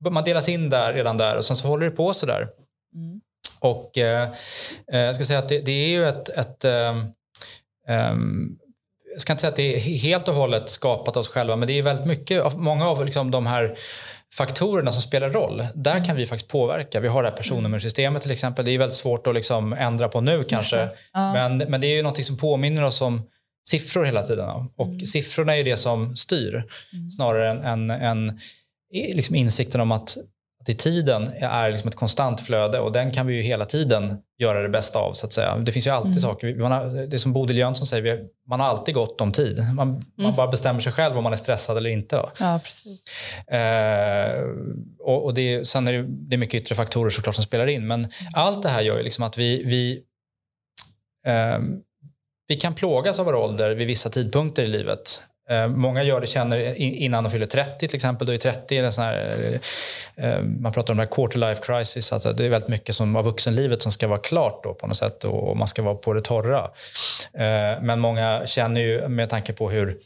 [0.00, 2.48] bör, man delas in där redan där och sen så håller det på så där.
[2.94, 3.20] Mm.
[3.60, 4.28] Och eh,
[4.92, 7.14] eh jag ska säga att det, det är ju ett, ett um,
[9.12, 11.68] jag ska inte säga att det är helt och hållet skapat av oss själva, men
[11.68, 13.78] det är väldigt mycket, många av liksom de här
[14.34, 17.00] faktorerna som spelar roll, där kan vi faktiskt påverka.
[17.00, 18.64] Vi har det här personnummersystemet till exempel.
[18.64, 20.88] Det är väldigt svårt att liksom ändra på nu kanske.
[21.12, 21.32] Ja.
[21.32, 23.22] Men, men det är ju något som påminner oss om
[23.68, 24.48] siffror hela tiden.
[24.76, 25.00] Och mm.
[25.00, 26.54] siffrorna är ju det som styr
[26.92, 27.10] mm.
[27.10, 28.40] snarare än, än, än
[28.92, 30.16] liksom insikten om att
[30.60, 34.18] att i tiden är liksom ett konstant flöde och den kan vi ju hela tiden
[34.40, 35.12] göra det bästa av.
[35.12, 35.56] så att säga.
[35.58, 36.20] Det finns ju alltid mm.
[36.20, 36.54] saker.
[36.54, 39.58] Man har, det är som Bodil Jönsson säger, man har alltid gott om tid.
[39.74, 40.02] Man, mm.
[40.16, 42.22] man bara bestämmer sig själv om man är stressad eller inte.
[42.38, 43.00] Ja, precis.
[43.46, 44.44] Eh,
[44.98, 47.86] och, och det, sen är det, det är mycket yttre faktorer såklart som spelar in.
[47.86, 48.10] Men mm.
[48.34, 50.02] allt det här gör ju liksom att vi, vi
[51.26, 51.58] eh,
[52.50, 55.22] vi kan plågas av vår ålder vid vissa tidpunkter i livet.
[55.50, 58.26] Eh, många gör det, känner innan de fyller 30 till exempel.
[58.26, 58.92] Då är 30 en...
[58.92, 59.58] sån här,
[60.16, 62.12] eh, man pratar om det här quarter life crisis.
[62.12, 64.96] Alltså det är väldigt mycket som av vuxenlivet som ska vara klart då på något
[64.96, 66.70] sätt och man ska vara på det torra.
[67.32, 69.96] Eh, men många känner ju med tanke på hur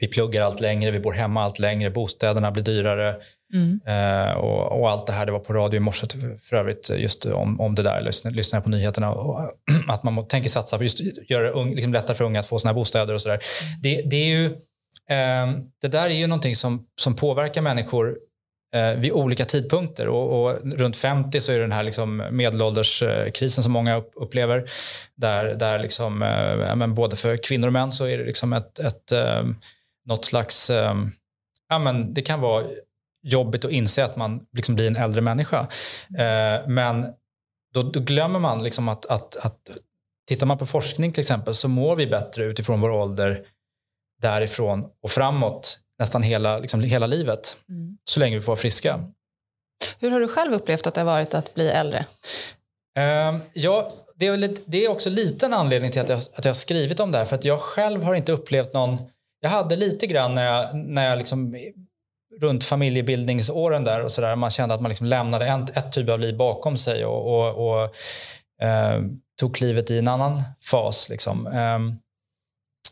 [0.00, 3.16] vi pluggar allt längre, vi bor hemma allt längre, bostäderna blir dyrare.
[3.54, 3.80] Mm.
[3.86, 6.06] Eh, och, och, allt det här, det var på radio i morse
[6.42, 9.12] för övrigt, just om, om det där, lyssnar, lyssnar på nyheterna.
[9.12, 9.40] Och,
[9.88, 12.58] att man tänker satsa på just göra det un, liksom lättare för unga att få
[12.58, 13.34] sina bostäder och sådär.
[13.34, 13.80] Mm.
[13.82, 14.44] Det, det, är ju,
[15.10, 18.16] eh, det där är ju någonting som, som påverkar människor
[18.74, 20.08] eh, vid olika tidpunkter.
[20.08, 24.70] Och, och, runt 50 så är det den här liksom medelålderskrisen som många upplever.
[25.16, 29.12] Där, där liksom, eh, både för kvinnor och män så är det liksom ett, ett,
[29.12, 29.42] eh,
[30.08, 30.70] något slags...
[30.70, 30.94] Eh,
[31.68, 32.64] ja, men det kan vara
[33.22, 35.68] jobbigt att inse att man liksom blir en äldre människa.
[36.18, 37.06] Eh, men
[37.74, 39.70] då, då, glömmer man liksom att, att, att
[40.28, 43.44] tittar man på forskning till exempel så mår vi bättre utifrån vår ålder
[44.22, 47.56] därifrån och framåt nästan hela, liksom, hela livet.
[47.68, 47.98] Mm.
[48.04, 49.00] Så länge vi får vara friska.
[49.98, 52.06] Hur har du själv upplevt att det har varit att bli äldre?
[52.98, 56.44] Uh, ja, det är, väl, det är också lite en anledning till att jag, att
[56.44, 57.24] jag har skrivit om det här.
[57.24, 58.98] För att jag själv har inte upplevt någon...
[59.40, 61.56] Jag hade lite grann när jag, när jag liksom
[62.40, 64.36] runt familjebildningsåren där och sådär.
[64.36, 67.68] Man kände att man liksom lämnade en, ett typ av liv bakom sig och, och,
[67.68, 67.82] och
[68.66, 69.02] eh,
[69.40, 71.08] tog klivet i en annan fas.
[71.08, 71.46] Liksom.
[71.46, 71.78] Eh,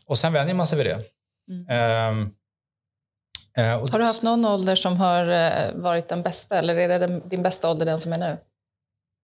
[0.05, 1.03] och sen vänjer man sig vid det.
[1.51, 2.31] Mm.
[3.57, 7.19] Eh, har du haft någon ålder som har eh, varit den bästa eller är det
[7.19, 8.37] din bästa ålder den som är nu?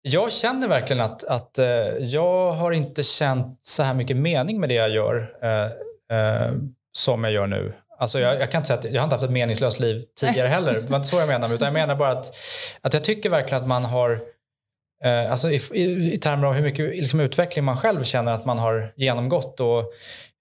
[0.02, 1.66] Jag känner verkligen att, att uh,
[2.00, 6.52] jag har inte känt så här mycket mening med det jag gör uh,
[6.98, 7.74] som jag gör nu.
[8.00, 10.48] Alltså jag, jag, kan inte säga att jag har inte haft ett meningslöst liv tidigare
[10.48, 10.74] heller.
[10.74, 11.54] Det var inte så jag menar.
[11.54, 12.36] Utan jag menar bara att,
[12.82, 14.20] att jag tycker verkligen att man har
[15.04, 18.46] eh, alltså i, i, i, termer av hur mycket liksom, utveckling man själv känner att
[18.46, 19.84] man har genomgått och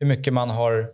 [0.01, 0.89] hur mycket man har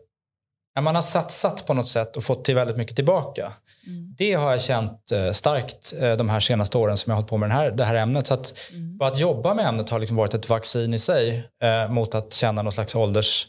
[0.80, 3.52] man har satsat på något sätt och fått till väldigt mycket tillbaka.
[3.86, 4.14] Mm.
[4.18, 7.30] Det har jag känt eh, starkt eh, de här senaste åren som jag har hållit
[7.30, 8.26] på med den här, det här ämnet.
[8.26, 8.98] Så att, mm.
[9.00, 12.62] att jobba med ämnet har liksom varit ett vaccin i sig eh, mot att känna
[12.62, 13.46] någon slags ålders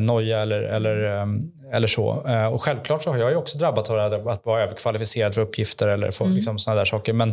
[0.00, 1.38] noja eller, eller, mm.
[1.38, 2.28] eh, eller så.
[2.28, 5.88] Eh, och självklart så har jag ju också drabbats av att vara överkvalificerad för uppgifter
[5.88, 6.36] eller få mm.
[6.36, 7.12] liksom, sådana där saker.
[7.12, 7.30] Men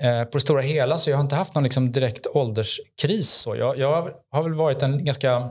[0.00, 3.30] eh, på det stora hela så jag har inte haft någon liksom, direkt ålderskris.
[3.30, 3.56] Så.
[3.56, 5.50] Jag, jag har väl varit en ganska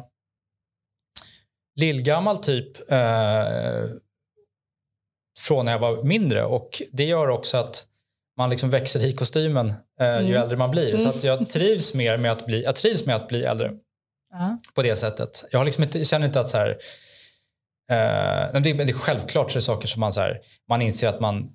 [1.75, 3.83] lillgammal typ eh,
[5.39, 7.85] från när jag var mindre och det gör också att
[8.37, 10.27] man liksom växer i kostymen eh, mm.
[10.27, 10.97] ju äldre man blir.
[10.97, 13.71] Så att jag trivs mer med att bli, jag trivs med att bli äldre.
[14.33, 14.57] Uh-huh.
[14.75, 15.45] På det sättet.
[15.51, 16.69] Jag, har liksom inte, jag känner inte att så här,
[17.91, 20.39] eh, det, det är självklart så är det saker som man, så här,
[20.69, 21.49] man inser att man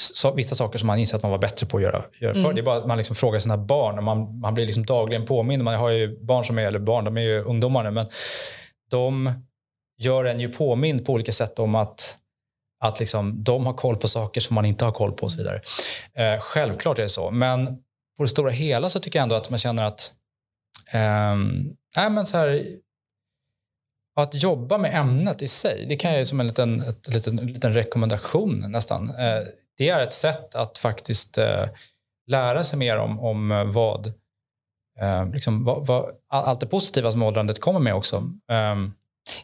[0.00, 2.44] så, vissa saker som man inser att man var bättre på att göra, göra mm.
[2.44, 2.52] förr.
[2.52, 5.26] Det är bara att man liksom frågar sina barn och man, man blir liksom dagligen
[5.26, 5.64] påmind.
[5.64, 8.06] Man har ju barn som är, eller barn, de är ju ungdomar nu, men
[8.90, 9.32] de
[9.98, 12.16] gör en ju påmind på olika sätt om att,
[12.84, 15.38] att liksom, de har koll på saker som man inte har koll på och så
[15.38, 15.60] vidare.
[16.14, 17.66] Eh, självklart är det så, men
[18.16, 20.12] på det stora hela så tycker jag ändå att man känner att
[20.92, 22.66] eh, men så här,
[24.16, 27.36] att jobba med ämnet i sig, det kan jag ju som en liten, ett, liten,
[27.36, 29.10] liten rekommendation nästan.
[29.10, 29.42] Eh,
[29.78, 31.68] det är ett sätt att faktiskt eh,
[32.26, 34.06] lära sig mer om, om eh, vad,
[35.00, 38.30] eh, liksom, vad, vad, allt det positiva som åldrandet kommer med också.
[38.50, 38.92] Ehm,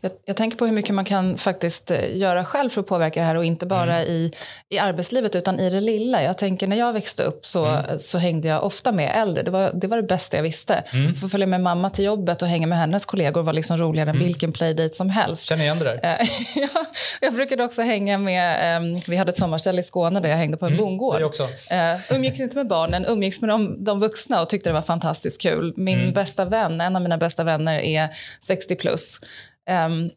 [0.01, 3.21] jag, jag, tänker på hur mycket man kan faktiskt eh, göra själv för att påverka
[3.21, 4.12] det här och inte bara mm.
[4.12, 4.33] i,
[4.68, 6.23] i arbetslivet utan i det lilla.
[6.23, 7.99] Jag tänker när jag växte upp så, mm.
[7.99, 9.42] så hängde jag ofta med äldre.
[9.42, 10.85] Det var det, var det bästa jag visste.
[10.92, 11.14] Mm.
[11.14, 14.16] Få följa med mamma till jobbet och hänga med hennes kollegor var liksom roligare än
[14.16, 14.27] mm.
[14.27, 15.49] vilken playdate som helst.
[15.49, 16.01] Känner igen det där.
[16.03, 16.29] Eh,
[16.75, 16.85] ja,
[17.21, 20.57] jag brukade också hänga med, um, vi hade ett sommarställe i Skåne där jag hängde
[20.57, 20.85] på en mm.
[20.85, 21.21] bondgård.
[21.21, 21.42] Jag också.
[21.42, 25.42] Uh, umgicks inte med barnen, umgicks med de, de vuxna och tyckte det var fantastiskt
[25.42, 25.73] kul.
[25.77, 26.12] Min mm.
[26.12, 28.09] bästa vän, en av mina bästa vänner är
[28.40, 29.21] 60 plus.
[29.70, 30.11] Um,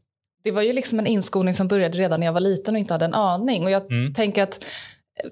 [0.45, 2.93] det var ju liksom en inskolning som började redan när jag var liten och inte
[2.93, 3.63] hade en aning.
[3.63, 4.13] Och jag mm.
[4.13, 4.63] tänker att
[5.23, 5.29] eh,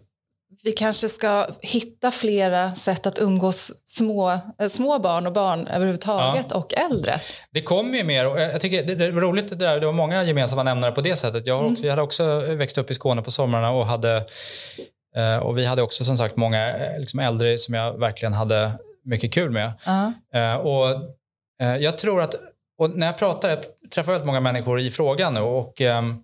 [0.63, 6.45] vi kanske ska hitta flera sätt att umgås små, äh, små barn och barn överhuvudtaget
[6.49, 6.57] ja.
[6.57, 7.19] och äldre.
[7.51, 8.27] Det kommer ju mer.
[8.27, 9.79] Och jag tycker det, det var roligt det där.
[9.79, 11.47] Det var många gemensamma nämnare på det sättet.
[11.47, 11.83] Jag, också, mm.
[11.83, 14.15] jag hade också växt upp i Skåne på somrarna och hade
[15.15, 18.71] eh, och vi hade också som sagt många liksom äldre som jag verkligen hade
[19.05, 19.65] mycket kul med.
[19.65, 20.55] Uh -huh.
[20.55, 21.09] och
[21.79, 22.35] jag tror att
[22.77, 26.23] och när jag pratar, träffar väldigt många människor i frågan nu och um,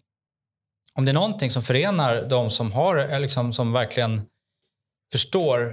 [0.93, 4.21] om det är någonting som förenar de som har, eh, liksom, som verkligen
[5.11, 5.65] förstår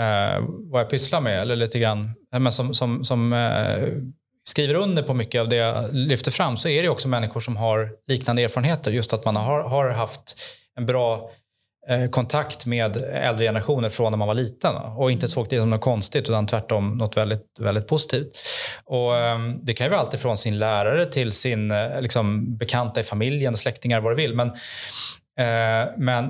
[0.00, 3.88] uh, vad jag pysslar med, eller lite grann, eh, men som, som, som uh,
[4.48, 7.56] skriver under på mycket av det jag lyfter fram, så är det också människor som
[7.56, 8.92] har liknande erfarenheter.
[8.92, 10.36] Just att man har, har haft
[10.76, 11.30] en bra
[12.10, 15.80] kontakt med äldre generationer från när man var liten och inte såg det som något
[15.80, 18.38] konstigt utan tvärtom något väldigt, väldigt positivt.
[18.84, 23.00] Och, um, det kan ju vara allt ifrån sin lärare till sin uh, liksom, bekanta
[23.00, 24.34] i familjen, släktingar, vad du vill.
[24.34, 24.52] Men,
[25.96, 26.26] men,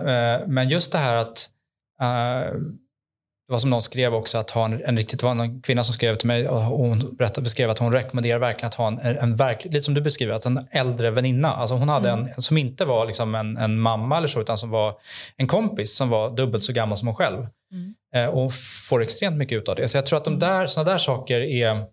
[0.54, 1.48] men just det här att
[3.46, 5.84] det var som någon skrev också att ha en, en riktigt, det var en kvinna
[5.84, 8.98] som skrev till mig och hon berättade, beskrev att hon rekommenderar verkligen att ha en,
[8.98, 11.52] en verklig, lite som du beskriver, att en äldre väninna.
[11.52, 12.28] Alltså hon hade mm.
[12.36, 14.94] en som inte var liksom en, en mamma eller så, utan som var
[15.36, 17.46] en kompis som var dubbelt så gammal som hon själv.
[17.72, 17.94] Mm.
[18.14, 18.52] Eh, och
[18.88, 19.88] får extremt mycket ut av det.
[19.88, 21.84] Så jag tror att de där, såna där saker är,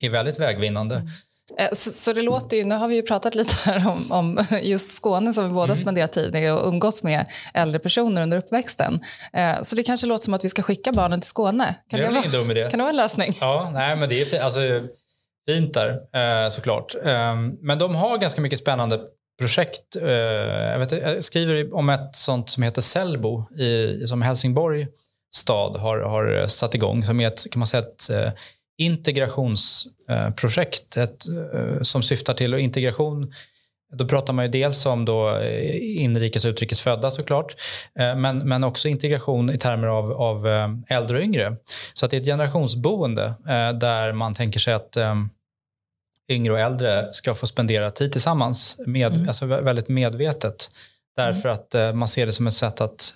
[0.00, 0.94] är väldigt vägvinnande.
[0.94, 1.08] Mm.
[1.56, 4.44] Eh, så, så, det låter ju, nu har vi ju pratat lite här om, om
[4.62, 5.76] just Skåne som vi båda mm.
[5.76, 9.00] spenderat tid i och umgåtts med äldre personer under uppväxten.
[9.32, 11.74] Eh, så det kanske låter som att vi ska skicka barnen till Skåne.
[11.90, 12.68] Kan det är ingen dum idé.
[12.70, 13.38] Kan det vara en lösning?
[13.40, 14.60] Ja, nej, men det är alltså,
[15.48, 15.90] fint där
[16.44, 16.94] eh, såklart.
[17.04, 19.00] Ehm, men de har ganska mycket spännande
[19.38, 19.96] projekt.
[20.00, 24.86] Jag, vet, jag skriver om ett sånt som heter Sellbo i, som Helsingborg
[25.34, 28.10] stad har, har satt igång som är ett, kan man säga, ett
[28.78, 33.32] integrationsprojekt ett, eh, som syftar till integration
[33.92, 37.56] då pratar man ju dels om då eh, inrikes och utrikes födda såklart,
[37.98, 41.56] eh, men, men också integration i termer av, av eh, äldre och yngre.
[41.94, 43.34] Så att det är ett generationsboende
[43.74, 44.96] där man tänker sig att
[46.30, 49.28] yngre och äldre ska få spendera tid tillsammans, med, mm.
[49.28, 50.70] alltså väldigt medvetet.
[51.16, 51.52] Därför mm.
[51.52, 53.12] att man ser det som ett sätt att,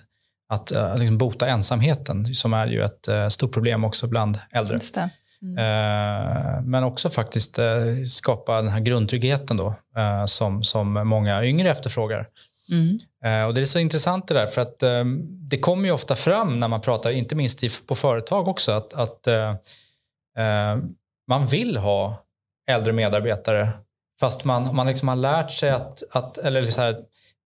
[0.48, 4.80] att liksom bota ensamheten, som är ju ett stort problem också bland äldre.
[5.42, 5.58] Mm.
[5.58, 11.70] Eh, men också faktiskt eh, skapa den här grundtryggheten då, eh, som, som många yngre
[11.70, 12.28] efterfrågar.
[12.70, 12.98] Mm.
[13.48, 14.78] Och Det är så intressant det där, för att
[15.50, 19.28] det kommer ju ofta fram när man pratar, inte minst på företag också, att, att
[21.28, 22.24] man vill ha
[22.70, 23.68] äldre medarbetare
[24.20, 26.96] fast man, man liksom har lärt sig att, att eller så här,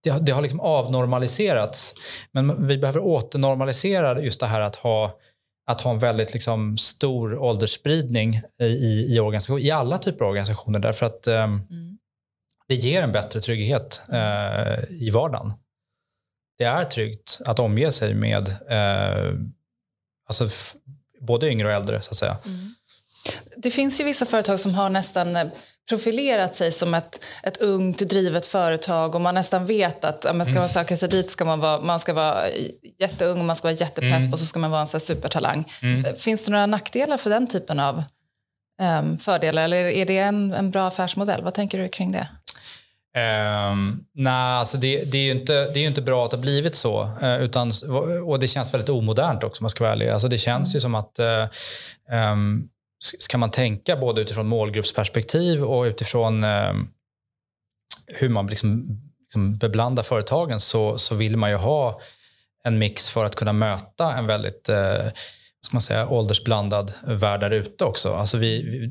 [0.02, 1.94] det, det har liksom avnormaliserats.
[2.32, 5.18] Men vi behöver åternormalisera just det här att ha
[5.66, 10.78] att ha en väldigt liksom, stor åldersspridning i, i, organisation, i alla typer av organisationer
[10.78, 11.98] därför att eh, mm.
[12.68, 15.52] det ger en bättre trygghet eh, i vardagen.
[16.58, 19.32] Det är tryggt att omge sig med eh,
[20.26, 20.48] alltså,
[21.20, 22.36] både yngre och äldre så att säga.
[22.44, 22.74] Mm.
[23.56, 25.46] Det finns ju vissa företag som har nästan eh,
[25.88, 30.46] profilerat sig som ett, ett ungt drivet företag och man nästan vet att ja, men
[30.46, 30.72] ska man mm.
[30.72, 32.48] söka sig dit ska man vara, man ska vara
[32.98, 34.32] jätteung, man ska vara jättepepp mm.
[34.32, 35.64] och så ska man vara en så supertalang.
[35.82, 36.04] Mm.
[36.04, 38.02] Eh, finns det några nackdelar för den typen av
[38.82, 41.42] um, fördelar eller är det en, en bra affärsmodell?
[41.42, 42.28] Vad tänker du kring det?
[43.16, 46.42] Um, nej, alltså det, det, är ju inte, det är inte bra att det har
[46.42, 47.02] blivit så.
[47.22, 47.72] Uh, utan,
[48.24, 50.08] och det känns väldigt omodernt också om man ska vara ärlig.
[50.08, 50.76] Alltså det känns mm.
[50.76, 56.74] ju som att uh, um, ska man tänka både utifrån målgruppsperspektiv och utifrån eh,
[58.06, 62.00] hur man liksom, liksom beblandar företagen så, så vill man ju ha
[62.64, 65.06] en mix för att kunna möta en väldigt eh,
[65.60, 68.14] ska man säga, åldersblandad värld där ute också.
[68.14, 68.88] Alltså vi,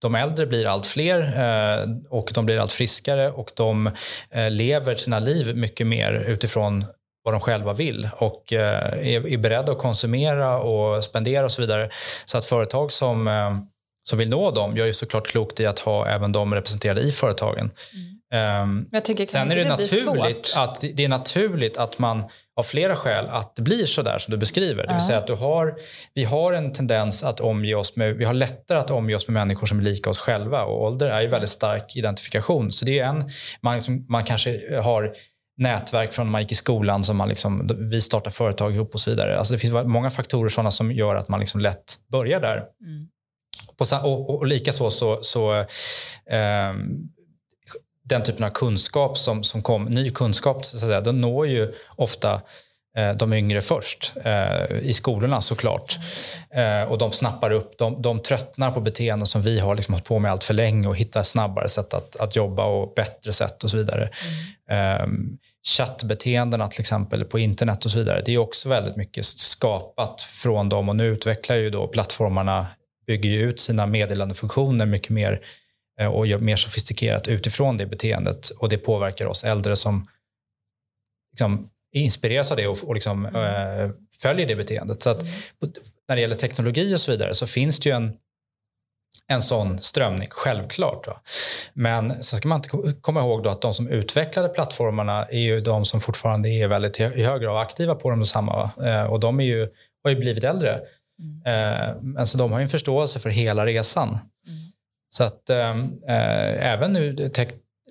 [0.00, 3.86] de äldre blir allt fler eh, och de blir allt friskare och de
[4.30, 6.84] eh, lever sina liv mycket mer utifrån
[7.24, 11.60] vad de själva vill och eh, är, är beredda att konsumera och spendera och så
[11.60, 11.90] vidare.
[12.24, 13.56] Så att företag som, eh,
[14.08, 17.12] som vill nå dem gör ju såklart klokt i att ha även dem representerade i
[17.12, 17.70] företagen.
[17.94, 18.14] Mm.
[18.34, 22.24] Um, tänker, sen är det, det naturligt att, det är naturligt att man
[22.56, 24.86] av flera skäl att det blir så där som du beskriver.
[24.86, 25.74] Det vill säga att du har,
[26.14, 29.34] vi har en tendens att omge oss med, vi har lättare att omge oss med
[29.34, 32.72] människor som är lika oss själva och ålder är ju väldigt stark identifikation.
[32.72, 35.14] Så det är en, man, man kanske har
[35.56, 39.00] nätverk från när man gick i skolan som man liksom, vi startar företag ihop och
[39.00, 39.38] så vidare.
[39.38, 42.64] Alltså det finns många faktorer sådana som gör att man liksom lätt börjar där.
[42.80, 43.08] Mm.
[43.78, 45.58] Och, och, och likaså så, så
[46.26, 46.74] eh,
[48.04, 51.72] den typen av kunskap som, som kom, ny kunskap, så att säga, den når ju
[51.96, 52.40] ofta
[53.16, 55.98] de yngre först eh, i skolorna såklart.
[56.50, 60.06] Eh, och de snappar upp, de, de tröttnar på beteenden som vi har liksom hållit
[60.06, 63.64] på med allt för länge och hittar snabbare sätt att, att jobba och bättre sätt
[63.64, 64.10] och så vidare.
[64.68, 65.38] Mm.
[65.76, 70.68] chattbeteendena till exempel på internet och så vidare, det är också väldigt mycket skapat från
[70.68, 72.66] dem och nu utvecklar ju då plattformarna,
[73.06, 75.40] bygger ju ut sina meddelandefunktioner mycket mer
[76.10, 80.06] och gör mer sofistikerat utifrån det beteendet och det påverkar oss äldre som
[81.32, 81.68] liksom,
[82.00, 83.84] inspireras av det och, och liksom, mm.
[83.84, 83.90] äh,
[84.22, 85.02] följer det beteendet.
[85.02, 85.32] Så att, mm.
[86.08, 88.12] när det gäller teknologi och så vidare så finns det ju en,
[89.26, 91.04] en sån strömning, självklart.
[91.04, 91.20] Då.
[91.72, 95.60] Men sen ska man inte komma ihåg då att de som utvecklade plattformarna är ju
[95.60, 98.70] de som fortfarande är väldigt i hög grad aktiva på dem och samma.
[98.84, 99.68] Eh, och de är ju,
[100.02, 100.80] har ju blivit äldre.
[101.18, 101.42] Mm.
[101.46, 104.08] Eh, men så de har ju en förståelse för hela resan.
[104.08, 104.18] Mm.
[105.08, 105.76] Så att eh,
[106.72, 107.30] även nu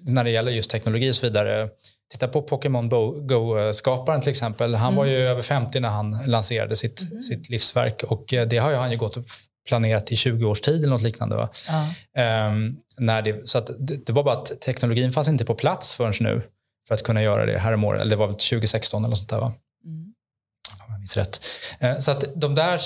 [0.02, 1.70] när det gäller just teknologi och så vidare
[2.14, 2.90] Titta på Pokémon
[3.28, 4.76] Go-skaparen till exempel.
[4.76, 4.98] Han mm.
[4.98, 5.32] var ju mm.
[5.32, 7.22] över 50 när han lanserade sitt, mm.
[7.22, 9.26] sitt livsverk och eh, det har ju han ju gått och
[9.68, 11.36] planerat i 20 års tid eller något liknande.
[11.36, 11.50] Va?
[12.14, 12.48] Ja.
[12.48, 16.14] Um, när det, så det, det, var bara att teknologin fanns inte på plats förrän
[16.20, 16.42] nu
[16.88, 18.02] för att kunna göra det här om året.
[18.02, 19.54] Eller det var väl 2016 eller något sånt där va?
[19.86, 20.14] Mm.
[20.86, 21.46] Om jag minns rätt.
[21.84, 22.82] Uh, så att de där,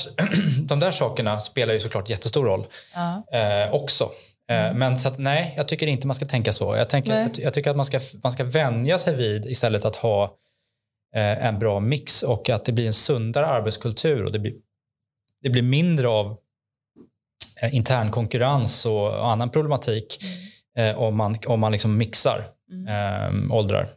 [0.67, 3.67] de där sakerna spelar ju såklart jättestor roll ja.
[3.67, 4.11] uh, också.
[4.49, 4.77] Eh, mm.
[4.77, 6.75] Men så att, nej, jag tycker inte man ska tänka så.
[6.75, 9.95] Jag, tänker, jag, jag, tycker att man ska, man ska vänja sig vid istället att
[9.95, 10.23] ha
[11.15, 14.53] eh, en bra mix och att det blir en sundare arbetskultur och det blir,
[15.41, 16.37] det blir mindre av
[17.61, 20.19] eh, intern konkurrens och, och annan problematik
[20.75, 20.95] mm.
[20.95, 22.87] eh, om man, om man liksom mixar mm.
[23.47, 23.87] eh, åldrar.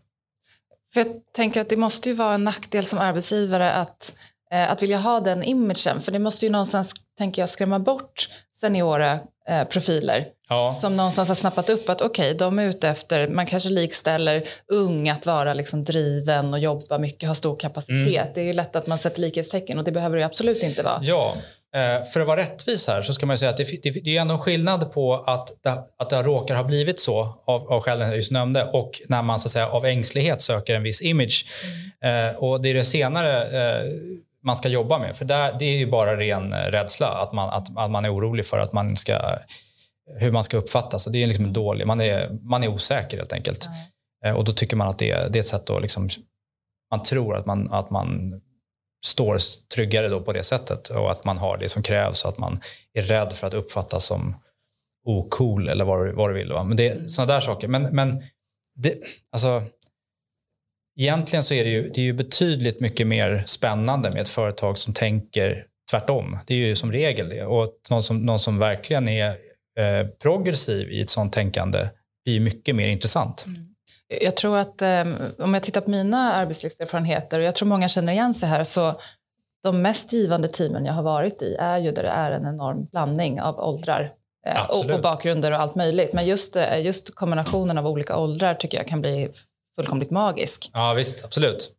[0.92, 4.14] För jag tänker att det måste ju vara en nackdel som arbetsgivare att,
[4.50, 8.28] eh, att vilja ha den imagen för det måste ju någonstans, tänker jag, skrämma bort
[8.60, 9.20] seniora
[9.50, 10.72] eh, profiler ja.
[10.72, 14.48] som någonstans har snappat upp att okej, okay, de är ute efter, man kanske likställer
[14.72, 18.22] ung att vara liksom driven och jobba mycket, ha stor kapacitet.
[18.22, 18.34] Mm.
[18.34, 20.98] Det är ju lätt att man sätter likhetstecken och det behöver det absolut inte vara.
[21.02, 21.34] Ja,
[21.74, 24.20] Eh, för att vara rättvis här så ska man säga att det, det, det är
[24.20, 28.16] ändå skillnad på att det, att det råkar ha blivit så av, av skälen jag
[28.16, 31.46] just nämnde och när man så att säga, av ängslighet söker en viss image.
[32.02, 32.28] Mm.
[32.28, 33.92] Eh, och det är det senare eh,
[34.42, 35.16] man ska jobba med.
[35.16, 38.46] För där, det är ju bara ren rädsla, att man, att, att man är orolig
[38.46, 39.18] för att man ska,
[40.18, 41.04] hur man ska uppfattas.
[41.04, 43.68] Det är liksom dålig, man, är, man är osäker helt enkelt.
[44.24, 44.36] Mm.
[44.36, 46.08] och då tycker man att det, det är ett sätt att liksom,
[46.90, 48.40] man tror att man, att man
[49.06, 49.38] står
[49.74, 52.60] tryggare då på det sättet och att man har det som krävs och att man
[52.94, 54.36] är rädd för att uppfattas som
[55.06, 56.52] ocool eller vad, vad du vill.
[56.52, 56.64] Va?
[56.64, 57.08] Men det är mm.
[57.08, 57.68] sådana där saker.
[57.68, 58.22] Men, men
[58.74, 58.94] det,
[59.32, 59.62] alltså,
[61.00, 64.78] egentligen så är det, ju, det är ju betydligt mycket mer spännande med ett företag
[64.78, 66.38] som tänker tvärtom.
[66.46, 67.44] Det är ju som regel det.
[67.44, 69.28] Och någon som, någon som verkligen är
[69.78, 71.78] eh, progressiv i ett sådant tänkande
[72.24, 73.44] blir mycket mer intressant.
[73.46, 73.66] Mm.
[74.22, 75.04] Jag tror att eh,
[75.38, 79.00] om jag tittar på mina arbetslivserfarenheter och jag tror många känner igen sig här så
[79.62, 82.84] de mest givande teamen jag har varit i är ju där det är en enorm
[82.84, 84.12] blandning av åldrar
[84.46, 86.12] eh, och, och, bakgrunder och allt möjligt.
[86.12, 89.30] Men just, eh, just kombinationen av olika åldrar tycker jag kan bli
[89.80, 90.70] fullkomligt magisk.
[90.72, 91.70] Ja visst, absolut.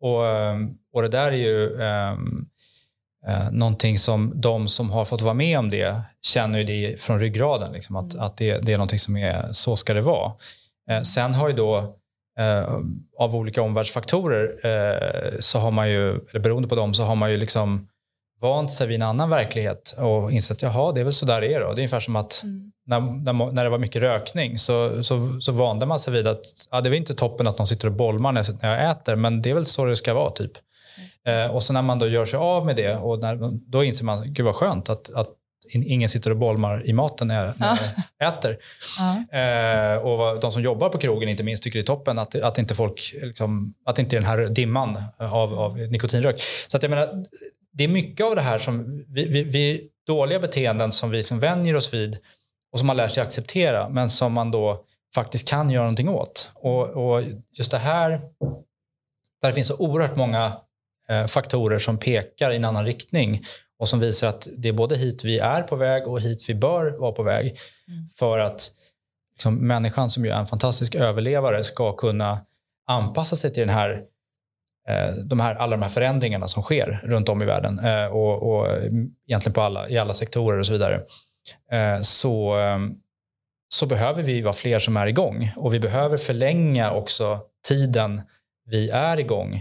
[0.00, 2.46] Och, ehm, och det där är ju um,
[3.28, 7.20] uh, någonting som de som har fått vara med om det känner ju det från
[7.20, 7.72] ryggraden.
[7.72, 8.26] Liksom, att, mm.
[8.26, 10.32] att det, det är någonting som är så ska det vara.
[10.90, 11.96] Eh, sen har ju då
[12.38, 12.78] eh,
[13.18, 17.30] av olika omvärldsfaktorer eh, så har man ju, eller beroende på dem, så har man
[17.30, 17.88] ju liksom
[18.42, 21.54] vant sig vid en annan verklighet och insett att det är väl så där det
[21.54, 21.60] är.
[21.60, 21.66] Då.
[21.66, 22.72] Det är ungefär som att mm.
[22.86, 26.42] när, när, när, det var mycket rökning så, så, så vande man sig vid att
[26.70, 29.16] ja, det är inte toppen att någon sitter och bolmar när jag, när jag äter,
[29.16, 30.30] men det är väl så det ska vara.
[30.30, 30.52] typ.
[31.26, 33.38] Eh, och så när man då gör sig av med det, och när,
[33.70, 35.28] då inser man, gud vad skönt att, att
[35.72, 37.78] ingen sitter och bolmar i maten när jag, när
[38.18, 38.58] jag äter.
[39.32, 42.58] Eh, och de som jobbar på krogen inte minst tycker det är toppen att, att
[42.58, 46.40] inte folk, liksom, att inte den här dimman av, av nikotinrök.
[46.68, 47.24] Så att jag menar,
[47.72, 51.38] det är mycket av det här som vi, vi, vi dåliga beteenden som vi som
[51.38, 52.18] vänjer oss vid
[52.72, 56.52] och som man lär sig acceptera men som man då faktiskt kan göra någonting åt.
[56.54, 58.10] Och, och just det här,
[59.40, 60.52] där det finns så oerhört många
[61.08, 63.44] eh, faktorer som pekar i en annan riktning
[63.78, 66.54] och som visar att det är både hit vi är på väg och hit vi
[66.54, 68.08] bör vara på väg mm.
[68.18, 68.70] för att
[69.32, 72.40] liksom, människan som ju är en fantastisk överlevare ska kunna
[72.86, 74.02] anpassa sig till den här,
[75.24, 78.66] de här, alla de här förändringarna som sker runt om i världen eh, och, och
[79.28, 81.00] egentligen på alla, i alla sektorer och så vidare.
[81.72, 82.78] Eh, så, eh,
[83.68, 88.22] så behöver vi vara fler som är igång och vi behöver förlänga också tiden
[88.66, 89.54] vi är igång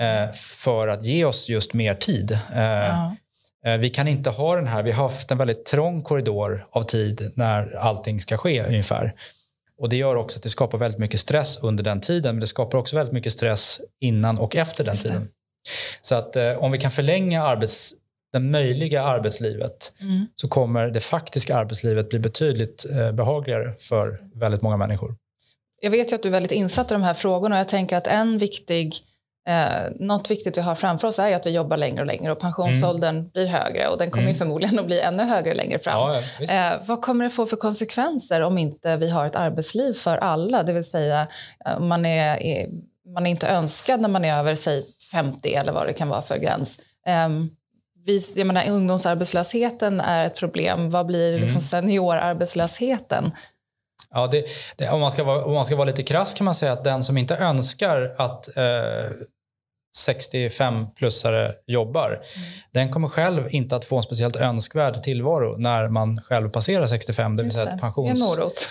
[0.00, 2.32] eh, för att ge oss just mer tid.
[2.54, 3.16] Eh, ja.
[3.64, 6.82] Eh, vi kan inte ha den här, vi har haft en väldigt trång korridor av
[6.82, 9.14] tid när allting ska ske ungefär.
[9.80, 12.46] Och det gör också att det skapar väldigt mycket stress under den tiden, men det
[12.46, 15.28] skapar också väldigt mycket stress innan och efter den tiden.
[16.00, 17.94] Så att eh, om vi kan förlänga arbets,
[18.32, 20.26] det möjliga arbetslivet mm.
[20.34, 25.16] så kommer det faktiska arbetslivet bli betydligt eh, behagligare för väldigt många människor.
[25.82, 27.96] Jag vet ju att du är väldigt insatt i de här frågorna och jag tänker
[27.96, 28.94] att en viktig
[29.50, 32.38] Eh, något viktigt vi har framför oss är att vi jobbar längre och längre och
[32.38, 33.30] pensionsåldern mm.
[33.30, 34.36] blir högre och den kommer mm.
[34.36, 36.14] förmodligen att bli ännu högre längre fram.
[36.38, 40.16] Ja, eh, vad kommer det få för konsekvenser om inte vi har ett arbetsliv för
[40.16, 40.62] alla?
[40.62, 41.26] Det vill säga,
[41.66, 42.68] eh, man är, är,
[43.14, 46.22] man är inte önskad när man är över säg 50 eller vad det kan vara
[46.22, 46.78] för gräns.
[47.06, 47.28] Eh,
[48.06, 50.90] vi, jag menar, ungdomsarbetslösheten är ett problem.
[50.90, 51.60] Vad blir liksom mm.
[51.60, 53.32] seniorarbetslösheten?
[54.10, 54.44] Ja, det,
[54.76, 56.84] det, om, man ska vara, om man ska vara lite krass kan man säga att
[56.84, 59.10] den som inte önskar att eh,
[60.08, 62.48] 65-plussare jobbar, mm.
[62.72, 67.36] den kommer själv inte att få en speciellt önskvärd tillvaro när man själv passerar 65,
[67.36, 68.20] det vill säga ett pensions...
[68.20, 68.68] En morot.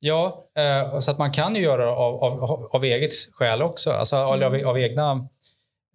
[0.00, 3.92] Ja, eh, så att man kan ju göra det av, av, av eget skäl också,
[3.92, 4.42] alltså mm.
[4.42, 5.28] av, av egna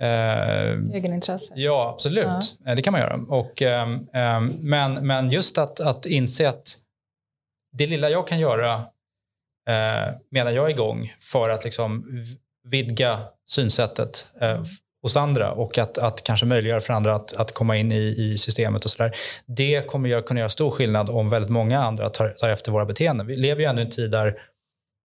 [0.02, 1.54] Eh, Egenintresse?
[1.56, 2.26] Ja, absolut.
[2.26, 2.72] Ja.
[2.72, 3.16] Eh, det kan man göra.
[3.16, 3.88] Och, eh,
[4.60, 6.78] men, men just att, att inse att
[7.78, 8.74] det lilla jag kan göra
[9.70, 12.06] eh, menar jag igång för att liksom
[12.70, 14.62] vidga synsättet eh,
[15.02, 18.38] hos andra och att, att kanske möjliggöra för andra att, att komma in i, i
[18.38, 19.12] systemet och sådär.
[19.46, 22.86] Det kommer jag kunna göra stor skillnad om väldigt många andra tar, tar efter våra
[22.86, 23.28] beteenden.
[23.28, 24.26] Vi lever ju ändå i en tid där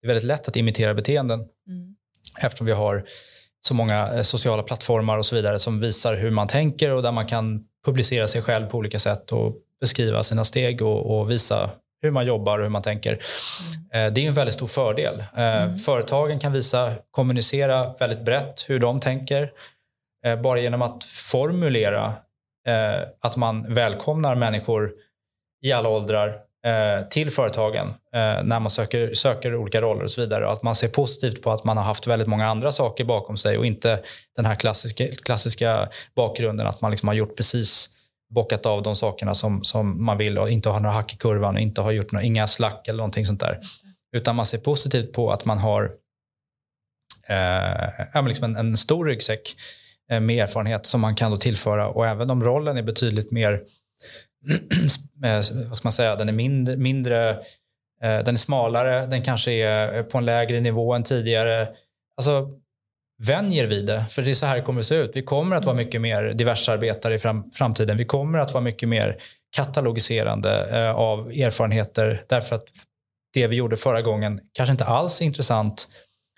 [0.00, 1.94] det är väldigt lätt att imitera beteenden mm.
[2.38, 3.04] eftersom vi har
[3.60, 7.12] så många eh, sociala plattformar och så vidare som visar hur man tänker och där
[7.12, 11.70] man kan publicera sig själv på olika sätt och beskriva sina steg och, och visa
[12.02, 13.18] hur man jobbar och hur man tänker.
[13.92, 14.14] Mm.
[14.14, 15.24] Det är en väldigt stor fördel.
[15.36, 15.76] Eh, mm.
[15.76, 19.50] Företagen kan visa, kommunicera väldigt brett hur de tänker.
[20.26, 22.14] Eh, bara genom att formulera
[23.20, 24.92] att man välkomnar människor
[25.62, 26.38] i alla åldrar
[27.10, 27.94] till företagen
[28.42, 30.48] när man söker, söker olika roller och så vidare.
[30.48, 33.58] Att man ser positivt på att man har haft väldigt många andra saker bakom sig
[33.58, 34.00] och inte
[34.36, 37.90] den här klassiska, klassiska bakgrunden att man liksom har gjort precis
[38.32, 41.54] bockat av de sakerna som, som man vill och inte har några hack i kurvan
[41.54, 43.60] och inte har gjort några, inga slack eller någonting sånt där.
[44.16, 45.90] Utan man ser positivt på att man har
[47.28, 49.56] eh, liksom en, en stor ryggsäck
[50.10, 53.52] eh, med erfarenhet som man kan då tillföra och även om rollen är betydligt mer,
[55.24, 55.34] eh,
[55.68, 57.30] vad ska man säga, den är mindre, mindre
[58.02, 61.68] eh, den är smalare, den kanske är på en lägre nivå än tidigare.
[62.16, 62.61] Alltså,
[63.26, 65.10] vänjer vid det, för det är så här det kommer att se ut.
[65.14, 67.96] Vi kommer att vara mycket mer diversarbetare i fram, framtiden.
[67.96, 69.16] Vi kommer att vara mycket mer
[69.56, 72.64] katalogiserande eh, av erfarenheter därför att
[73.34, 75.88] det vi gjorde förra gången kanske inte alls är intressant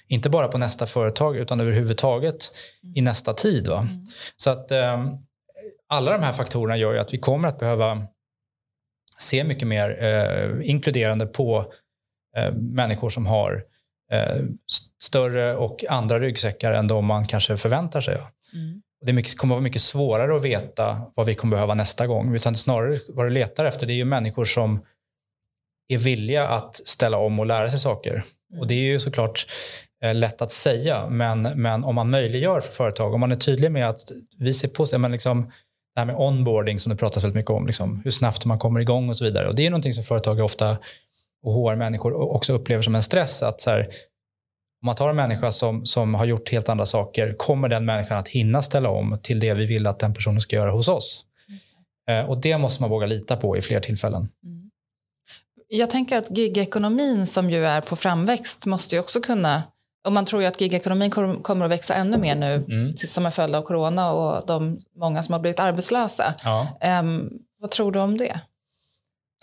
[0.08, 2.36] inte bara på nästa företag utan överhuvudtaget
[2.82, 3.04] i mm.
[3.04, 3.68] nästa tid.
[3.68, 3.78] Va?
[3.78, 4.06] Mm.
[4.36, 5.06] Så att eh,
[5.88, 8.06] alla de här faktorerna gör ju att vi kommer att behöva
[9.18, 11.72] se mycket mer eh, inkluderande på
[12.36, 13.64] eh, människor som har
[15.02, 18.14] större och andra ryggsäckar än de man kanske förväntar sig.
[18.52, 18.82] Mm.
[19.06, 22.34] Det mycket, kommer att vara mycket svårare att veta vad vi kommer behöva nästa gång.
[22.34, 24.80] Utan snarare vad du letar efter det är ju människor som
[25.88, 28.12] är villiga att ställa om och lära sig saker.
[28.12, 28.60] Mm.
[28.60, 29.46] Och det är ju såklart
[30.04, 33.72] eh, lätt att säga, men, men om man möjliggör för företag, om man är tydlig
[33.72, 34.00] med att
[34.38, 35.52] vi ser positivt, men liksom,
[35.94, 38.80] det här med onboarding som det pratas väldigt mycket om, liksom, hur snabbt man kommer
[38.80, 39.48] igång och så vidare.
[39.48, 40.76] Och det är någonting som företag ofta
[41.44, 43.42] och HR-människor också upplever som en stress.
[43.42, 43.80] att så här,
[44.82, 48.18] Om man tar en människa som, som har gjort helt andra saker, kommer den människan
[48.18, 51.24] att hinna ställa om till det vi vill att den personen ska göra hos oss?
[52.08, 52.26] Mm.
[52.26, 54.28] och det måste man våga lita på i fler tillfällen.
[54.44, 54.70] Mm.
[55.68, 59.62] Jag tänker att gigekonomin som ju är på framväxt måste ju också kunna
[60.04, 61.10] och man tror ju att gigekonomin
[61.42, 62.96] kommer att växa ännu mer nu mm.
[62.96, 66.34] som en följd av corona och de många som har blivit arbetslösa.
[66.44, 66.68] Ja.
[67.00, 68.40] Um, vad tror du om det?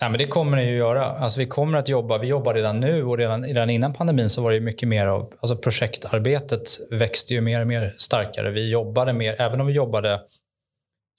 [0.02, 1.06] Ja, men det kommer det ju göra.
[1.06, 4.42] Alltså, vi kommer att jobba, vi jobbar redan nu och redan, redan innan pandemin så
[4.42, 8.50] var det mycket mer av, alltså projektarbetet växte ju mer och mer starkare.
[8.50, 10.20] Vi jobbade mer, även om vi jobbade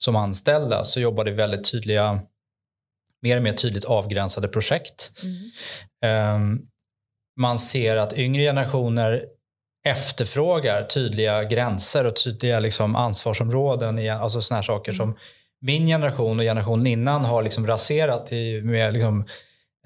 [0.04, 2.20] som anställda så jobbade vi väldigt tydliga
[3.22, 5.12] mer och mer tydligt avgränsade projekt.
[6.02, 6.36] Mm.
[6.36, 6.68] Um,
[7.40, 9.24] man ser att yngre generationer
[9.86, 14.08] efterfrågar tydliga gränser och tydliga liksom, ansvarsområden.
[14.08, 14.96] alltså såna här saker mm.
[14.96, 15.18] som
[15.64, 19.24] min generation och generationen innan har liksom raserat i, med liksom,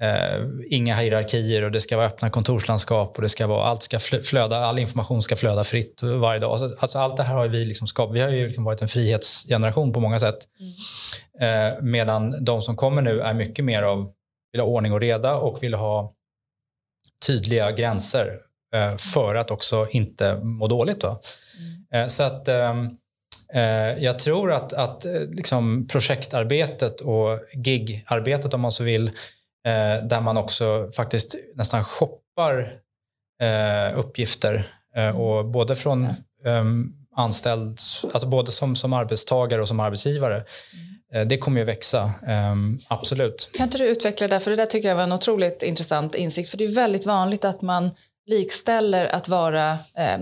[0.01, 3.99] Eh, inga hierarkier och det ska vara öppna kontorslandskap och det ska vara, allt ska
[3.99, 6.51] flöda, all information ska flöda fritt varje dag.
[6.51, 8.15] Alltså, alltså allt det här har vi liksom skapat.
[8.15, 10.37] Vi har ju liksom varit en frihetsgeneration på många sätt.
[11.39, 11.73] Mm.
[11.73, 14.11] Eh, medan de som kommer nu är mycket mer av,
[14.51, 16.13] vill ha ordning och reda och vill ha
[17.27, 18.39] tydliga gränser
[18.75, 21.01] eh, för att också inte må dåligt.
[21.01, 21.07] Då.
[21.59, 22.03] Mm.
[22.03, 22.91] Eh, så att ehm, eh,
[23.99, 29.07] jag tror att, att eh, liksom projektarbetet och gigarbetet om man så vill
[29.65, 32.73] eh, där man också faktiskt nästan shoppar
[33.41, 34.67] eh, uppgifter.
[34.95, 36.07] Eh, och både från
[36.45, 37.79] ehm, anställd,
[38.13, 40.35] alltså både som, som arbetstagare och som arbetsgivare.
[40.35, 40.45] Mm.
[41.13, 43.49] Eh, det kommer ju växa, ehm, absolut.
[43.57, 44.39] Kan inte du utveckla det?
[44.39, 46.49] För det där tycker jag var en otroligt intressant insikt.
[46.49, 47.89] För det är väldigt vanligt att man
[48.25, 50.21] likställer att vara ehm,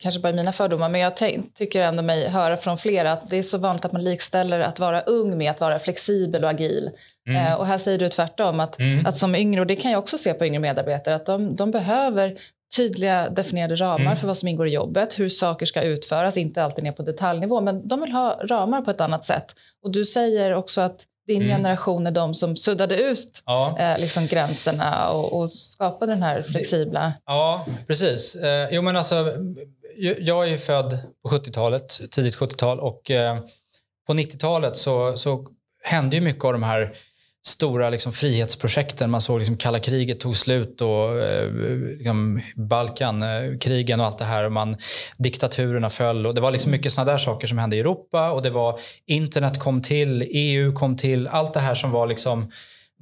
[0.00, 1.12] kanske bara mina fördomar, men jag
[1.54, 4.78] tycker ändå mig höra från flera att det är så vanligt att man likställer att
[4.78, 6.90] vara ung med att vara flexibel och agil.
[7.28, 7.46] Mm.
[7.46, 9.06] Eh, och här säger du tvärtom, att, mm.
[9.06, 11.70] att som yngre, och det kan jag också se på yngre medarbetare, att de, de
[11.70, 12.36] behöver
[12.76, 14.16] tydliga definierade ramar mm.
[14.16, 17.60] för vad som ingår i jobbet, hur saker ska utföras, inte alltid ner på detaljnivå,
[17.60, 19.54] men de vill ha ramar på ett annat sätt.
[19.84, 21.56] Och du säger också att din mm.
[21.56, 23.76] generation är de som suddade ut ja.
[23.78, 27.12] eh, liksom gränserna och, och skapade den här flexibla...
[27.26, 28.36] Ja, precis.
[28.36, 29.14] Eh, jo, men alltså,
[29.96, 33.38] jag är ju född på 70-talet, tidigt 70-tal och eh,
[34.06, 35.46] på 90-talet så, så
[35.82, 36.96] hände ju mycket av de här
[37.46, 39.10] stora liksom, frihetsprojekten.
[39.10, 41.52] Man såg liksom, kalla kriget tog slut och eh,
[41.98, 44.44] liksom, Balkankrigen eh, och allt det här.
[44.44, 44.76] Och man,
[45.18, 48.42] diktaturerna föll och det var liksom mycket sådana där saker som hände i Europa och
[48.42, 52.52] det var internet kom till, EU kom till, allt det här som var liksom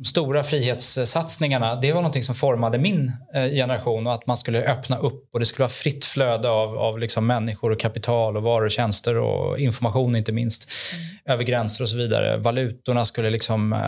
[0.04, 4.96] stora frihetssatsningarna, det var någonting som formade min eh, generation och att man skulle öppna
[4.96, 8.64] upp och det skulle vara fritt flöde av, av liksom människor och kapital och varor
[8.64, 11.34] och tjänster och information inte minst mm.
[11.34, 12.36] över gränser och så vidare.
[12.36, 13.78] Valutorna skulle liksom eh,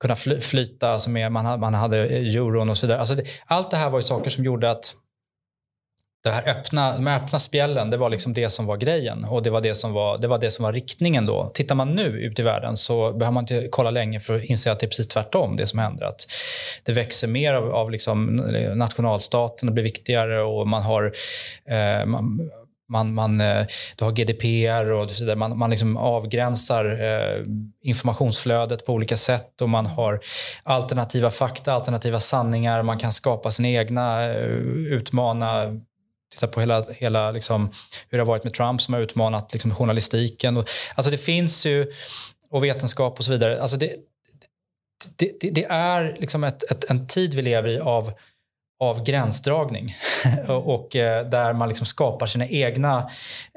[0.00, 3.00] kunna flyta, alltså med, man, hade, man hade euron och så vidare.
[3.00, 4.94] Alltså det, allt det här var ju saker som gjorde att
[6.24, 9.50] det här öppna, de öppna spjällen, det var liksom det som var grejen och det
[9.50, 11.50] var det som var, det var det som var riktningen då.
[11.54, 14.72] Tittar man nu ut i världen så behöver man inte kolla länge för att inse
[14.72, 16.06] att det är precis tvärtom det som händer.
[16.06, 16.26] Att
[16.82, 18.36] det växer mer av, av liksom
[18.74, 21.12] nationalstaten och blir viktigare och man har
[21.68, 22.50] eh, man,
[22.88, 23.66] man, man, eh,
[23.96, 25.36] du har GDPR och så vidare.
[25.36, 27.44] Man, man liksom avgränsar eh,
[27.82, 30.20] informationsflödet på olika sätt och man har
[30.62, 32.82] alternativa fakta, alternativa sanningar.
[32.82, 34.46] Man kan skapa sina egna, eh,
[34.90, 35.80] utmana
[36.34, 37.70] titta på hela, hela liksom,
[38.08, 40.56] hur det har varit med Trump som har utmanat liksom, journalistiken.
[40.56, 41.92] Och, alltså det finns ju
[42.50, 43.62] och vetenskap och så vidare.
[43.62, 43.90] Alltså det,
[45.16, 48.12] det, det, det är liksom ett, ett, en tid vi lever i av
[48.80, 49.94] av gränsdragning
[50.48, 53.10] och eh, där man liksom skapar sina egna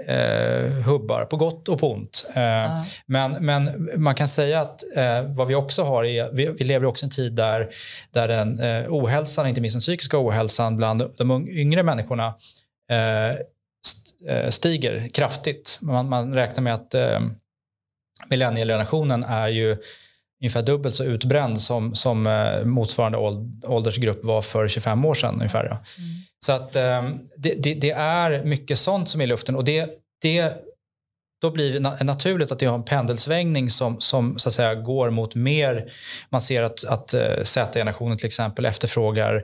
[0.07, 2.29] eh, hubbar på gott och på ont.
[2.35, 2.83] Eh, ja.
[3.05, 6.85] men, men man kan säga att eh, vad vi också har är, vi, vi lever
[6.85, 7.69] också i en tid där,
[8.11, 12.33] där den eh, ohälsan, inte minst den psykiska ohälsan bland de yngre människorna
[14.49, 15.77] stiger kraftigt.
[15.81, 17.19] Man, man räknar med att eh,
[18.29, 19.77] millenniegenerationen är ju
[20.41, 23.17] ungefär dubbelt så utbränd som, som eh, motsvarande
[23.67, 25.35] åldersgrupp var för 25 år sedan.
[25.35, 25.65] Ungefär.
[25.65, 25.81] Mm.
[26.45, 29.89] Så att, eh, det, det, det, är mycket sånt som är i luften och det,
[30.21, 30.53] det
[31.41, 35.09] då blir det naturligt att det har en pendelsvängning som, som så att säga, går
[35.09, 35.93] mot mer...
[36.29, 39.43] Man ser att, att eh, Z-generationen till exempel efterfrågar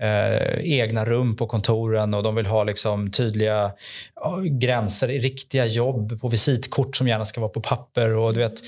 [0.00, 3.72] eh, egna rum på kontoren och de vill ha liksom, tydliga
[4.50, 8.16] gränser i riktiga jobb på visitkort som gärna ska vara på papper.
[8.16, 8.60] Och, du vet,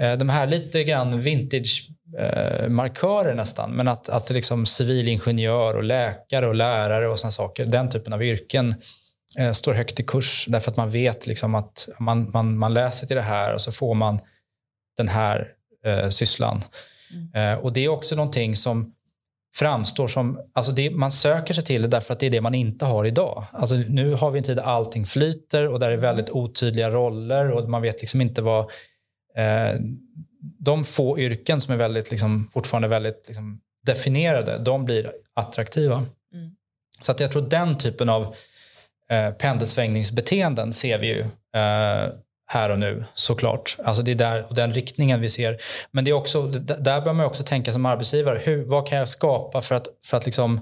[0.00, 3.70] eh, de här lite grann vintage eh, markörer nästan.
[3.70, 8.22] Men att, att liksom civilingenjör och läkare och lärare och såna saker, den typen av
[8.22, 8.74] yrken
[9.38, 13.06] eh, står högt i kurs därför att man vet liksom att man, man, man läser
[13.06, 14.20] till det här och så får man
[14.96, 15.52] den här
[15.84, 16.64] eh, sysslan.
[17.12, 17.54] Mm.
[17.54, 18.94] Eh, och det är också någonting som
[19.54, 22.54] framstår som, alltså det, man söker sig till det därför att det är det man
[22.54, 23.44] inte har idag.
[23.52, 26.90] Alltså nu har vi en tid där allting flyter och där det är väldigt otydliga
[26.90, 28.64] roller och man vet liksom inte vad
[29.36, 29.74] eh,
[30.58, 35.94] de få yrken som är väldigt, liksom, fortfarande väldigt liksom, definierade, de blir attraktiva.
[36.34, 36.56] Mm.
[37.00, 38.34] Så att jag tror den typen av
[39.10, 41.20] eh, pendelsvängningsbeteenden ser vi ju
[41.54, 42.12] eh,
[42.46, 43.76] här och nu såklart.
[43.84, 45.58] Alltså det är där och den riktningen vi ser.
[45.90, 49.08] Men det är också, där bör man också tänka som arbetsgivare, hur, vad kan jag
[49.08, 50.60] skapa för att, för att liksom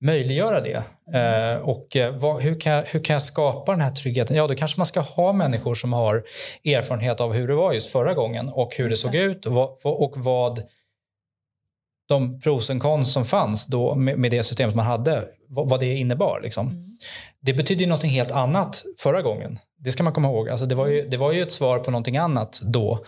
[0.00, 0.82] möjliggöra det?
[1.14, 4.36] Eh, och eh, vad, hur, kan jag, hur kan jag skapa den här tryggheten?
[4.36, 6.24] Ja, då kanske man ska ha människor som har
[6.64, 9.70] erfarenhet av hur det var just förra gången och hur det såg ut och vad,
[9.82, 10.62] och vad
[12.08, 15.80] de pros och cons som fanns då med, med det systemet man hade, vad, vad
[15.80, 16.40] det innebar.
[16.42, 16.66] Liksom.
[16.66, 16.96] Mm.
[17.46, 19.58] Det betydde ju någonting helt annat förra gången.
[19.78, 20.48] Det ska man komma ihåg.
[20.48, 23.04] Alltså det, var ju, det var ju ett svar på någonting annat då.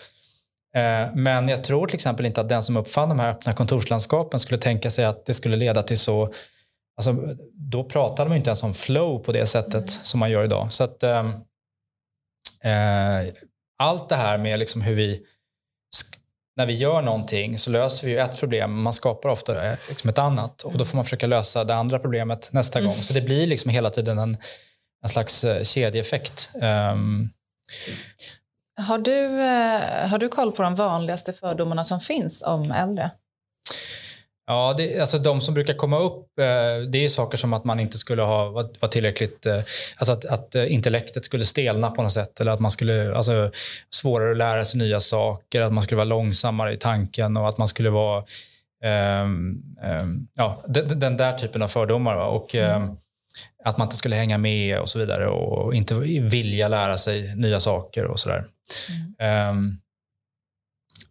[0.74, 4.40] Eh, men jag tror till exempel inte att den som uppfann de här öppna kontorslandskapen
[4.40, 6.32] skulle tänka sig att det skulle leda till så
[6.98, 9.86] Alltså, då pratade man inte ens om flow på det sättet mm.
[9.86, 10.72] som man gör idag.
[10.72, 11.28] Så att, eh,
[12.64, 13.26] eh
[13.78, 15.22] allt det här med liksom hur vi
[16.58, 20.18] när vi gör någonting så löser vi ju ett problem, man skapar ofta liksom ett
[20.18, 22.90] annat och då får man försöka lösa det andra problemet nästa mm.
[22.90, 23.02] gång.
[23.02, 24.36] Så det blir liksom hela tiden en,
[25.02, 26.50] en slags eh, kedjeeffekt.
[26.54, 27.30] Um,
[28.76, 33.10] har, du, eh, har du koll på de vanligaste fördomarna som finns om äldre?
[34.50, 37.80] Ja, det, alltså de som brukar komma upp, eh, det är saker som att man
[37.80, 39.60] inte skulle ha varit tillräckligt, eh,
[39.96, 43.50] alltså att, att eh, intellektet skulle stelna på något sätt eller att man skulle, alltså
[43.90, 47.58] svårare att lära sig nya saker, att man skulle vara långsammare i tanken och att
[47.58, 48.24] man skulle vara,
[49.22, 49.62] um,
[50.34, 52.16] ja, den, den, där typen av fördomar.
[52.16, 52.26] Va?
[52.26, 52.96] Och mm.
[53.64, 57.60] att man inte skulle hänga med och så vidare och inte vilja lära sig nya
[57.60, 58.44] saker och sådär.
[59.20, 59.78] Mm.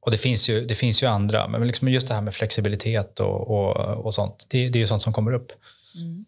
[0.08, 3.20] Och det finns ju, det finns ju andra, men liksom just det här med flexibilitet
[3.20, 5.52] och, och, och sånt, det, det är ju sånt som kommer upp.
[5.96, 6.26] Mm.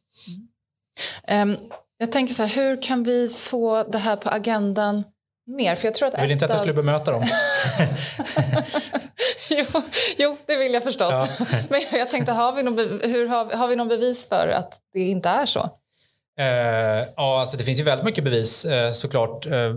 [1.27, 1.49] Mm.
[1.49, 1.57] Um,
[1.97, 5.03] jag tänker så här, hur kan vi få det här på agendan
[5.47, 5.75] mer?
[5.75, 7.23] För jag tror att du vill inte att jag skulle bemöta dem?
[9.49, 9.65] jo,
[10.17, 11.13] jo, det vill jag förstås.
[11.13, 11.45] Ja.
[11.69, 14.99] Men jag tänkte, har vi, någon, hur, har, har vi någon bevis för att det
[14.99, 15.59] inte är så?
[16.39, 19.45] Uh, ja, alltså det finns ju väldigt mycket bevis uh, såklart.
[19.47, 19.75] Uh,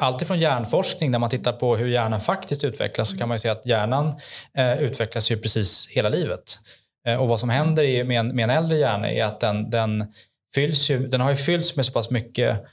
[0.00, 3.48] Alltifrån hjärnforskning, när man tittar på hur hjärnan faktiskt utvecklas, så kan man ju se
[3.48, 4.14] att hjärnan
[4.54, 6.58] eh, utvecklas ju precis hela livet.
[7.06, 9.70] Eh, och vad som händer i, med, en, med en äldre hjärna är att den,
[9.70, 10.12] den,
[10.54, 12.64] fylls ju, den har ju fyllts med så pass mycket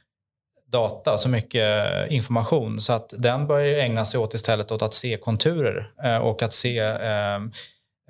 [0.71, 4.93] data, så mycket eh, information, så att den börjar ägna sig åt istället åt att
[4.93, 7.35] se konturer eh, och att se eh,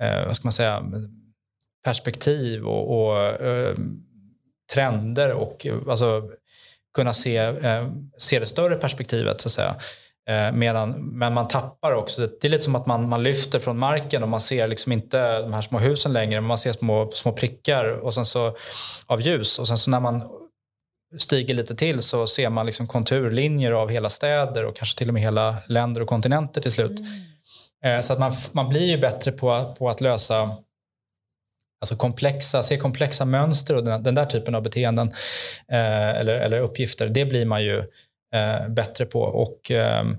[0.02, 0.84] eh, vad ska man säga,
[1.84, 3.74] perspektiv och, och eh,
[4.72, 6.22] trender och alltså,
[6.98, 7.88] kunna se, eh,
[8.18, 9.76] se det större perspektivet så att säga.
[10.28, 13.78] Eh, medan, men man tappar också, det är lite som att man, man lyfter från
[13.78, 17.10] marken och man ser liksom inte de här små husen längre, men man ser små,
[17.14, 18.56] små prickar och sen så,
[19.06, 19.58] av ljus.
[19.58, 20.22] Och sen så när man
[21.18, 25.14] stiger lite till så ser man liksom konturlinjer av hela städer och kanske till och
[25.14, 26.98] med hela länder och kontinenter till slut.
[26.98, 27.08] Mm.
[27.84, 30.56] Eh, så att man, man blir ju bättre på, på att lösa
[31.80, 35.08] Alltså komplexa, se komplexa mönster och den, den där typen av beteenden
[35.72, 37.78] eh, eller, eller uppgifter, det blir man ju
[38.34, 39.20] eh, bättre på.
[39.20, 40.16] Och ehm,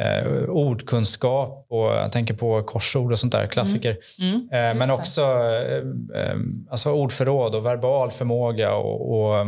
[0.00, 3.96] eh, ordkunskap och jag tänker på korsord och sånt där, klassiker.
[4.20, 4.48] Mm.
[4.52, 5.82] Mm, eh, men också eh,
[6.22, 9.46] ehm, alltså ordförråd och verbal förmåga och, och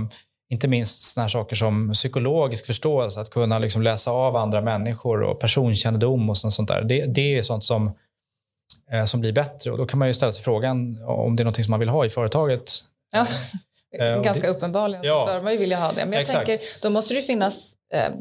[0.51, 5.23] inte minst såna här saker som psykologisk förståelse, att kunna liksom läsa av andra människor
[5.23, 6.85] och personkännedom och sånt, sånt där.
[6.85, 7.93] Det, det är sånt som, eh,
[9.07, 11.65] som blir bättre och då kan man ju ställa sig frågan om det är något
[11.65, 12.71] som man vill ha i företaget.
[13.13, 13.27] Ja.
[13.99, 16.05] Eh, Ganska det, uppenbarligen ja, så bör man ju vilja ha det.
[16.05, 16.47] Men jag exakt.
[16.47, 18.13] tänker, då måste det finnas eh,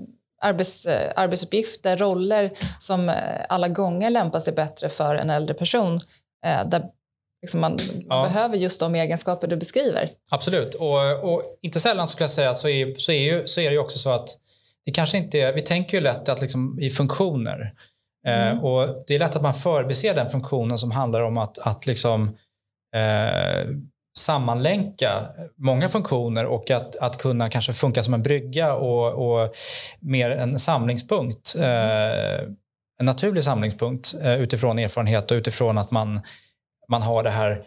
[0.41, 3.15] arbets, eh, arbetsuppgifter, roller som eh,
[3.49, 5.99] alla gånger lämpar sig bättre för en äldre person.
[6.45, 6.84] Eh, där
[7.41, 7.78] liksom man
[8.09, 8.24] ja.
[8.24, 10.11] behöver just de egenskaper du beskriver.
[10.32, 13.65] Absolut, och, och inte sällan skulle jag säga så är, så är, ju, så är
[13.65, 14.30] det ju också så att
[14.86, 17.74] det kanske inte är, vi tänker ju lätt att liksom i funktioner.
[18.28, 18.57] Mm.
[18.57, 21.88] Eh, och det är lätt att man förbiser den funktionen som handlar om att, att
[21.88, 22.38] liksom,
[22.95, 23.69] eh,
[24.17, 25.09] sammanlänka
[25.57, 29.55] många funktioner och att, att kunna kanske funka som en brygga och, och
[29.99, 31.55] mer en samlingspunkt.
[31.55, 32.43] Eh,
[32.99, 36.21] en naturlig samlingspunkt eh, utifrån erfarenhet och utifrån att man,
[36.89, 37.61] man har det här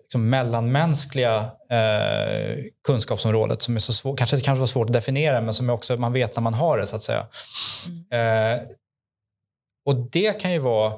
[0.00, 1.36] liksom mellanmänskliga
[1.70, 5.70] eh, kunskapsområdet som är så svårt, kanske det kanske var svårt att definiera men som
[5.70, 7.26] också man vet när man har det så att säga.
[7.86, 8.54] Mm.
[8.54, 8.60] Eh,
[9.88, 10.92] och det kan ju vara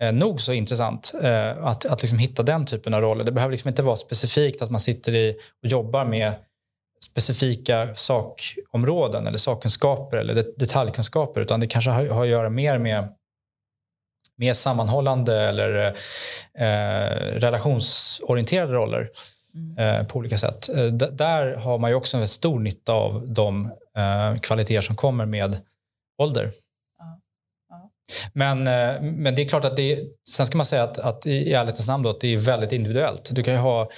[0.00, 3.24] eh, nog så intressant eh, att, att liksom hitta den typen av roller.
[3.24, 6.32] Det behöver liksom inte vara specifikt att man sitter i och jobbar med
[7.04, 13.08] specifika sakområden eller sakkunskaper eller detaljkunskaper utan det kanske har, har att göra mer med
[14.36, 15.86] mer sammanhållande eller
[16.58, 19.10] eh, relationsorienterade roller
[19.54, 19.78] mm.
[19.78, 20.68] eh, på olika sätt.
[20.76, 25.26] Eh, där har man ju också en stor nytta av de eh, kvaliteter som kommer
[25.26, 25.56] med
[26.18, 26.52] ålder.
[28.32, 29.98] Men, eh, men det är klart att det
[30.28, 33.30] sen ska man säga att, att i ärlighetens namn då, att det är väldigt individuellt.
[33.32, 33.90] Du kan ju ha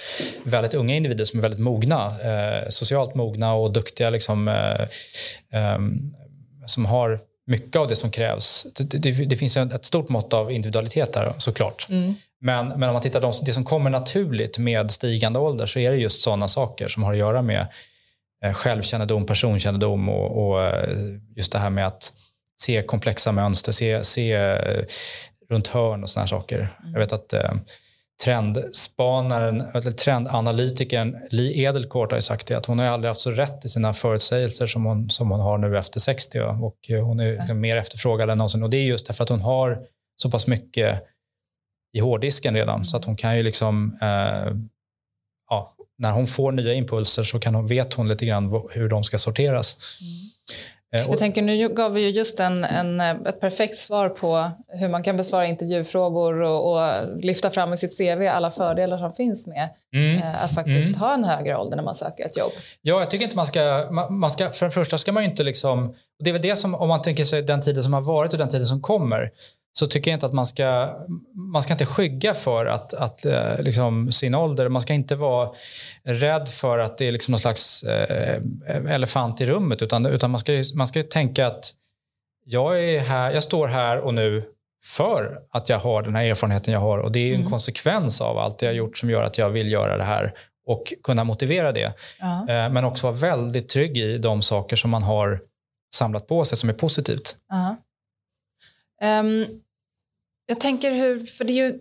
[0.43, 4.81] väldigt unga individer som är väldigt mogna, eh, socialt mogna och duktiga liksom, eh,
[5.61, 5.79] eh,
[6.65, 8.67] som har mycket av det som krävs.
[8.75, 11.87] Det, det, det finns ett stort mått av individualitet där såklart.
[11.89, 12.15] Mm.
[12.41, 15.91] Men, men om man tittar på det som kommer naturligt med stigande ålder så är
[15.91, 17.67] det just sådana saker som har att göra med
[18.45, 20.89] eh, självkännedom, personkännedom och, och eh,
[21.35, 22.13] just det här med att
[22.61, 24.85] se komplexa mönster, se, se eh,
[25.49, 26.57] runt hörn och sådana saker.
[26.57, 26.93] Mm.
[26.93, 27.51] Jag vet att eh,
[28.23, 33.65] trendspanaren, eller trendanalytikern Li Edelkort har sagt det, att hon har aldrig haft så rätt
[33.65, 36.39] i sina förutsägelser som hon, som hon har nu efter 60.
[36.39, 38.63] Och eh, hon är liksom mer efterfrågad än någonsin.
[38.63, 39.79] Och det är just därför att hon har
[40.15, 41.03] så pass mycket
[41.93, 42.75] i hårddisken redan.
[42.75, 42.85] Mm.
[42.85, 44.53] Så att hon kan ju liksom, eh,
[45.49, 49.03] ja, när hon får nya impulser så kan hon, vet hon lite grann hur de
[49.03, 49.77] ska sorteras.
[50.01, 50.29] Mm.
[50.95, 54.89] Eh, Jag tänker, nu gav vi ju just en, en, ett perfekt svar på hur
[54.89, 59.47] man kan besvara intervjufrågor och, och lyfta fram i sitt CV alla fördelar som finns
[59.47, 60.17] med mm.
[60.17, 60.99] Eh, att faktiskt mm.
[60.99, 62.51] ha en högre ålder när man söker ett jobb.
[62.81, 65.29] Ja, jag tycker inte man ska, man, man ska för det första ska man ju
[65.29, 68.01] inte liksom, det är väl det som, om man tänker sig den tiden som har
[68.01, 69.31] varit och den tiden som kommer,
[69.79, 70.95] så tycker jag inte att man ska,
[71.33, 74.69] man ska inte skygga för att, att eh, liksom, sin ålder.
[74.69, 75.49] Man ska inte vara
[76.03, 78.41] rädd för att det är liksom någon slags eh,
[78.87, 81.73] elefant i rummet utan, utan man, ska, man ska tänka att
[82.45, 84.43] jag, är här, jag står här och nu
[84.83, 87.51] för att jag har den här erfarenheten jag har och det är en mm.
[87.51, 90.33] konsekvens av allt jag har gjort som gör att jag vill göra det här
[90.65, 91.93] och kunna motivera det.
[92.19, 92.39] Ja.
[92.39, 95.39] Eh, men också vara väldigt trygg i de saker som man har
[95.95, 97.35] samlat på sig som är positivt.
[97.49, 97.75] Ja.
[99.01, 99.61] Um,
[100.45, 101.79] jag tänker hur, för det är ju,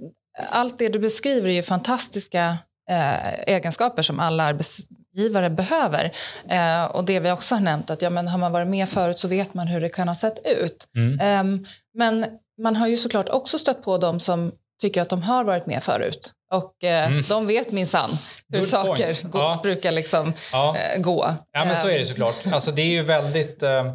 [0.49, 2.59] allt det du beskriver är ju fantastiska
[2.91, 6.13] eh, egenskaper som alla arbetsgivare behöver.
[6.49, 9.19] Eh, och det vi också har nämnt, att ja, men har man varit med förut
[9.19, 10.89] så vet man hur det kan ha sett ut.
[10.97, 11.21] Mm.
[11.21, 12.27] Eh, men
[12.63, 15.85] man har ju såklart också stött på de som tycker att de har varit med
[15.85, 16.33] förut.
[16.53, 17.23] Och eh, mm.
[17.29, 18.11] de vet minsann
[18.49, 19.61] hur Good saker gå, ja.
[19.63, 20.77] brukar liksom, ja.
[20.77, 21.35] eh, gå.
[21.53, 22.05] Ja, men så är det ehm.
[22.05, 22.47] såklart.
[22.53, 23.63] Alltså, det är ju väldigt...
[23.63, 23.87] Eh,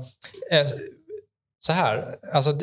[0.51, 0.67] eh,
[1.61, 2.59] så här, alltså,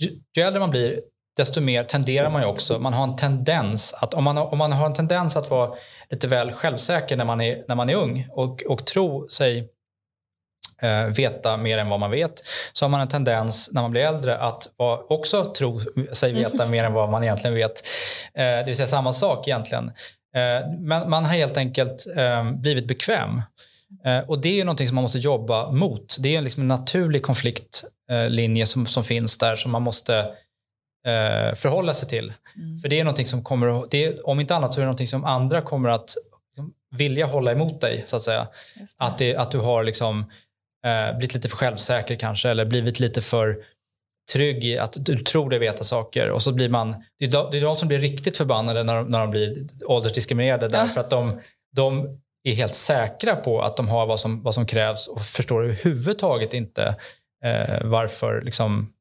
[0.00, 1.00] ju, ju äldre man blir,
[1.36, 4.72] desto mer tenderar man ju också, man har en tendens att, om man, om man
[4.72, 5.74] har en tendens att vara
[6.10, 9.68] lite väl självsäker när man är, när man är ung och, och tro sig
[10.82, 12.42] eh, veta mer än vad man vet,
[12.72, 15.80] så har man en tendens när man blir äldre att vara, också tro
[16.12, 17.86] sig veta mer än vad man egentligen vet.
[18.34, 19.92] Eh, det vill säga samma sak egentligen.
[20.34, 23.42] Eh, men man har helt enkelt eh, blivit bekväm.
[24.04, 26.16] Eh, och det är ju någonting som man måste jobba mot.
[26.20, 30.18] Det är liksom en naturlig konfliktlinje som, som finns där som man måste
[31.06, 32.32] eh, förhålla sig till.
[32.56, 32.78] Mm.
[32.78, 35.06] För det är någonting som kommer, det är, om inte annat så är det någonting
[35.06, 36.14] som andra kommer att
[36.96, 38.48] vilja hålla emot dig så att säga.
[38.74, 38.86] Det.
[38.96, 40.30] Att, det, att du har liksom,
[40.86, 43.64] eh, blivit lite för självsäker kanske eller blivit lite för
[44.32, 47.48] trygg i att du tror dig veta saker och så blir man, det är de,
[47.50, 50.68] det är de som blir riktigt förbannade när de, när de blir åldersdiskriminerade ja.
[50.68, 51.40] därför att de,
[51.76, 55.64] de är helt säkra på att de har vad som, vad som krävs och förstår
[55.64, 56.96] överhuvudtaget inte
[57.44, 58.92] eh, varför, liksom,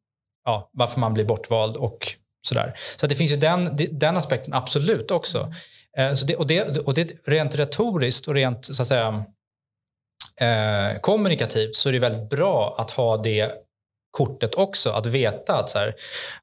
[0.46, 2.08] ja, varför man blir bortvald och
[2.48, 2.80] sådär.
[2.96, 5.54] Så det finns ju den, den aspekten absolut också.
[5.98, 9.24] Eh, så det, och, det, och det rent retoriskt och rent så att säga
[10.42, 13.52] eh, kommunikativt så är det väldigt bra att ha det
[14.12, 14.90] kortet också.
[14.90, 15.96] Att veta att så här,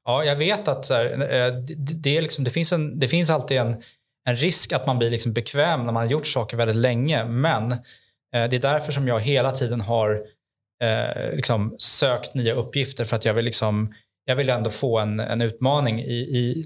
[0.05, 3.07] ja, jag vet att så här, eh, det, det, är liksom, det, finns en, det
[3.07, 3.83] finns alltid en,
[4.27, 7.25] en risk att man blir liksom bekväm när man har gjort saker väldigt länge.
[7.25, 7.77] Men eh,
[8.31, 10.21] det är därför som jag hela tiden har
[10.83, 13.93] eh, liksom sökt nya uppgifter för att jag vill, liksom,
[14.25, 16.65] jag vill ändå få en, en utmaning i, i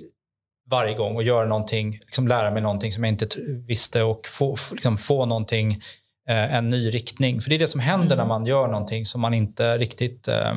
[0.69, 3.27] varje gång och göra någonting, liksom lära mig någonting som jag inte
[3.67, 5.81] visste och få, liksom få någonting,
[6.29, 7.41] eh, en ny riktning.
[7.41, 8.17] För det är det som händer mm.
[8.17, 10.51] när man gör någonting som man inte riktigt eh,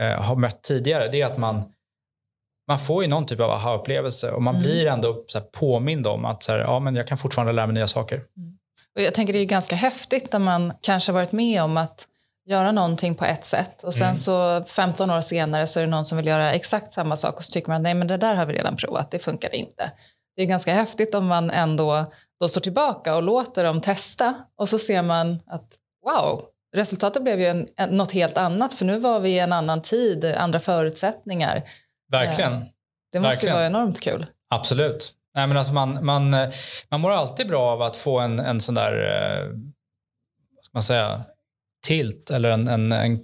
[0.00, 1.08] eh, har mött tidigare.
[1.08, 1.62] Det är att man,
[2.68, 4.62] man får ju någon typ av aha-upplevelse och man mm.
[4.62, 7.74] blir ändå så påmind om att så här, ja, men jag kan fortfarande lära mig
[7.74, 8.16] nya saker.
[8.16, 8.58] Mm.
[8.96, 12.08] Och jag tänker det är ganska häftigt när man kanske varit med om att
[12.46, 14.16] göra någonting på ett sätt och sen mm.
[14.16, 17.44] så 15 år senare så är det någon som vill göra exakt samma sak och
[17.44, 19.92] så tycker man nej men det där har vi redan provat, det funkar inte.
[20.36, 22.06] Det är ganska häftigt om man ändå
[22.40, 25.68] då står tillbaka och låter dem testa och så ser man att
[26.04, 26.44] wow,
[26.74, 30.24] resultatet blev ju en, något helt annat för nu var vi i en annan tid,
[30.24, 31.62] andra förutsättningar.
[32.10, 32.52] Verkligen.
[32.52, 32.62] Eh,
[33.12, 33.54] det måste Verkligen.
[33.54, 34.26] vara enormt kul.
[34.50, 35.12] Absolut.
[35.34, 36.30] Nej, men alltså man, man,
[36.90, 39.48] man mår alltid bra av att få en, en sån där, eh,
[40.56, 41.20] vad ska man säga,
[41.86, 43.20] tilt eller en, en, en,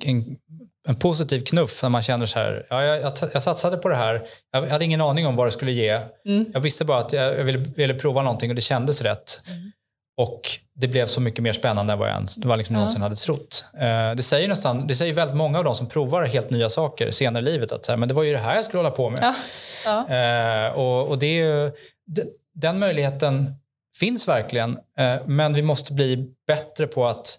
[0.89, 3.97] en, positiv knuff när man känner så här, ja, jag, jag, jag satsade på det
[3.97, 6.01] här, jag hade ingen aning om vad det skulle ge.
[6.25, 6.51] Mm.
[6.53, 9.43] Jag visste bara att jag ville, ville prova någonting och det kändes rätt.
[9.47, 9.73] Mm.
[10.17, 10.43] Och
[10.75, 12.81] det blev så mycket mer spännande än vad jag ens, vad liksom ja.
[12.81, 13.65] någonsin hade trott.
[13.75, 17.11] Uh, det, säger nästan, det säger väldigt många av de som provar helt nya saker
[17.11, 18.91] senare i livet att så här, men det var ju det här jag skulle hålla
[18.91, 19.21] på med.
[19.23, 19.35] Ja.
[20.09, 20.69] Ja.
[20.69, 21.73] Uh, och, och det är ju,
[22.55, 23.55] den möjligheten
[23.99, 27.39] finns verkligen, uh, men vi måste bli bättre på att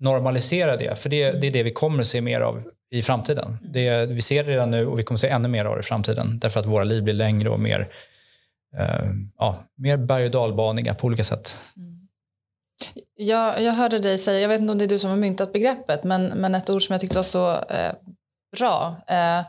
[0.00, 0.98] normalisera det.
[0.98, 3.58] För det, det är det vi kommer att se mer av i framtiden.
[3.62, 5.80] Det, vi ser det redan nu och vi kommer att se ännu mer av det
[5.80, 6.38] i framtiden.
[6.38, 7.88] Därför att våra liv blir längre och mer,
[8.78, 11.56] eh, ja, mer berg och dalbaniga på olika sätt.
[11.76, 11.95] Mm.
[13.16, 15.52] Jag, jag hörde dig säga, jag vet inte om det är du som har myntat
[15.52, 17.92] begreppet, men, men ett ord som jag tyckte var så eh,
[18.56, 19.40] bra, eh,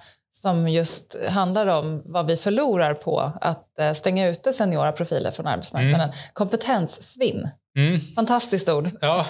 [0.41, 5.47] som just handlar om vad vi förlorar på att eh, stänga ute seniora profiler från
[5.47, 6.09] arbetsmarknaden.
[6.09, 6.15] Mm.
[6.33, 7.49] Kompetenssvinn.
[7.77, 7.99] Mm.
[7.99, 8.89] Fantastiskt ord.
[9.01, 9.25] Ja,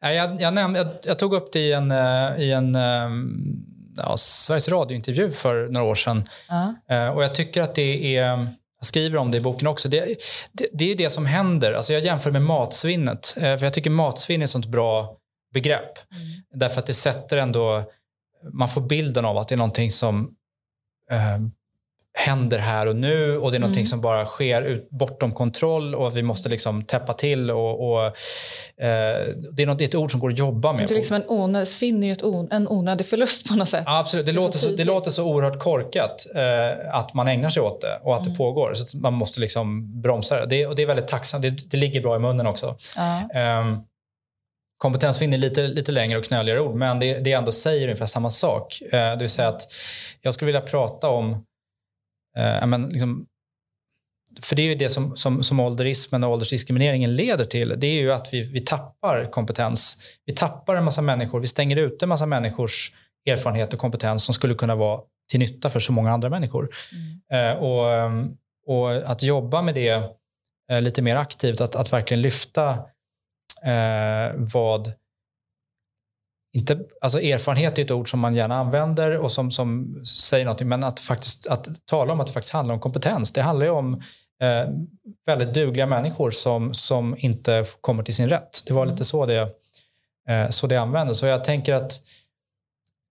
[0.00, 3.30] jag, jag, näm, jag, jag, tog upp det i en, eh, i en ehm,
[3.96, 6.24] ja, Sveriges Radio-intervju för några år sedan.
[6.90, 7.08] Uh.
[7.08, 8.48] Och jag tycker att det är,
[8.80, 10.16] jag skriver om det i boken också, det,
[10.52, 11.72] det, det är det som händer.
[11.72, 15.16] Alltså jag jämför med matsvinnet, eh, för jag tycker matsvinn är ett sånt bra
[15.54, 15.98] begrepp.
[16.12, 16.26] Mm.
[16.54, 17.84] Därför att det sätter ändå,
[18.52, 20.34] man får bilden av att det är någonting som
[21.10, 21.38] eh,
[22.18, 23.86] händer här och nu och det är någonting mm.
[23.86, 27.50] som bara sker ut, bortom kontroll och vi måste liksom täppa till.
[27.50, 28.12] Och, och eh,
[29.52, 30.88] det, är något, det är ett ord som går att jobba med.
[30.88, 33.82] Det är liksom en onödig, svinn är ett on, en onödig förlust på något sätt.
[33.86, 37.50] Ja, absolut, det, det låter, så, det låter så oerhört korkat eh, att man ägnar
[37.50, 38.32] sig åt det och att mm.
[38.32, 38.74] det pågår.
[38.74, 40.46] Så man måste liksom bromsa det.
[40.46, 42.76] det och det är väldigt tacksamt, det, det ligger bra i munnen också.
[42.96, 43.60] Ja.
[43.60, 43.84] Um,
[44.78, 48.30] Kompetensvinn är lite, lite längre och knöligare ord, men det, det ändå säger ungefär samma
[48.30, 48.82] sak.
[48.82, 49.62] Eh, det vill säga att
[50.20, 51.44] jag skulle vilja prata om
[52.38, 53.26] Eh, men liksom,
[54.42, 57.74] för det är ju det som, som, som ålderismen och åldersdiskrimineringen leder till.
[57.78, 59.98] Det är ju att vi, vi tappar kompetens.
[60.26, 61.40] Vi tappar en massa människor.
[61.40, 62.92] Vi stänger ute en massa människors
[63.26, 65.00] erfarenhet och kompetens som skulle kunna vara
[65.30, 66.68] till nytta för så många andra människor.
[66.92, 67.52] Mm.
[67.52, 67.86] Eh, och,
[68.66, 70.02] och att jobba med det
[70.70, 72.70] eh, lite mer aktivt, att, att verkligen lyfta
[73.64, 74.92] eh, vad
[76.52, 80.68] inte, alltså erfarenhet är ett ord som man gärna använder och som, som säger någonting,
[80.68, 83.32] men att, faktiskt, att tala om att det faktiskt handlar om kompetens.
[83.32, 83.94] Det handlar ju om
[84.42, 84.68] eh,
[85.26, 88.62] väldigt dugliga människor som, som inte kommer till sin rätt.
[88.66, 89.40] Det var lite så det,
[90.28, 91.18] eh, så det användes.
[91.18, 91.92] Så jag tänker att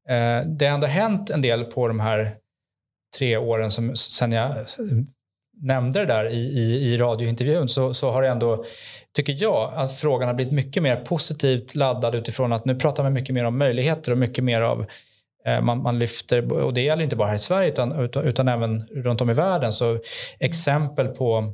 [0.09, 2.35] eh, det har ändå hänt en del på de här
[3.17, 4.65] tre åren som, sen jag
[5.61, 8.65] nämnde det där i, i, i radiointervjun så, så har det ändå
[9.14, 13.14] tycker jag, att frågan har blivit mycket mer positivt laddad utifrån att nu pratar man
[13.14, 14.86] mycket mer om möjligheter och mycket mer av
[15.45, 18.47] eh, man, man, lyfter, och det gäller inte bara här i Sverige utan, utan, utan
[18.47, 19.72] även runt om i världen.
[19.72, 19.99] Så
[20.39, 21.53] exempel på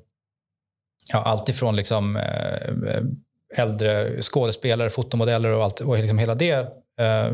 [1.14, 3.02] ja, allt ifrån liksom, eh,
[3.58, 6.68] äldre skådespelare, fotomodeller och, allt, och liksom hela det
[7.00, 7.32] eh,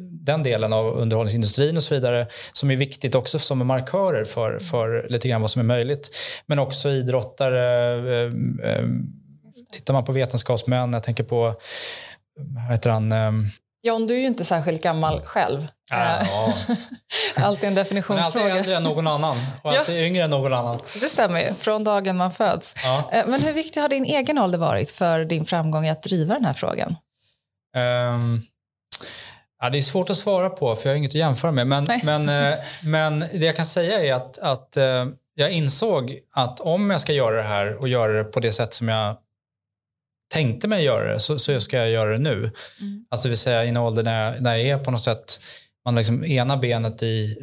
[0.00, 5.06] den delen av underhållningsindustrin och så vidare som är viktigt också som markörer för, för
[5.08, 6.10] lite grann vad som är möjligt.
[6.46, 8.30] Men också idrottare,
[9.72, 11.54] Tittar man på vetenskapsmän, jag tänker på,
[12.36, 13.12] vad heter han?
[13.12, 13.50] Um...
[13.82, 15.66] John, du är ju inte särskilt gammal själv.
[15.90, 16.52] Ja.
[17.36, 18.44] alltid en definitionsfråga.
[18.44, 20.06] Men alltid äldre än någon annan och alltid ja.
[20.06, 20.80] yngre än någon annan.
[21.00, 22.74] Det stämmer ju, från dagen man föds.
[22.84, 23.10] Ja.
[23.12, 26.34] Eh, men hur viktig har din egen ålder varit för din framgång i att driva
[26.34, 26.96] den här frågan?
[27.76, 28.42] Um,
[29.62, 31.66] ja, det är svårt att svara på för jag har inget att jämföra med.
[31.66, 36.60] Men, men, eh, men det jag kan säga är att, att eh, jag insåg att
[36.60, 39.16] om jag ska göra det här och göra det på det sätt som jag
[40.28, 42.36] tänkte mig göra det så, så ska jag göra det nu.
[42.80, 43.06] Mm.
[43.08, 45.40] Alltså vill säga i en ålder när, när jag är på något sätt,
[45.84, 47.36] man liksom ena benet i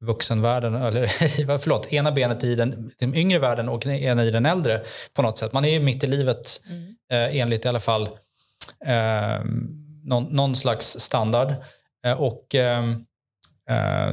[0.00, 1.06] vuxenvärlden, eller
[1.58, 4.82] förlåt, ena benet i den, den yngre världen och ena i den äldre
[5.14, 5.52] på något sätt.
[5.52, 6.94] Man är ju mitt i livet Mm.
[7.12, 8.02] eh, enligt i alla fall
[8.86, 9.44] eh,
[10.04, 11.54] någon, någon slags standard.
[12.06, 12.82] Eh, och eh,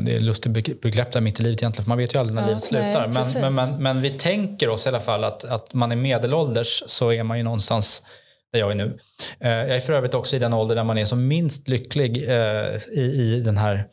[0.05, 2.35] det är lustigt beg- begrepp där mitt i livet egentligen, för man vet ju aldrig
[2.35, 3.07] när Ja, livet nej, slutar.
[3.07, 3.41] Men, precis.
[3.41, 7.13] men, men, men vi tänker oss i alla fall att, att man är medelålders så
[7.13, 8.03] är man ju någonstans
[8.53, 8.99] där jag är nu.
[9.39, 12.29] Eh, jag är för övrigt också i den ålder där man är som minst lycklig
[12.29, 13.83] eh, i, i den här, om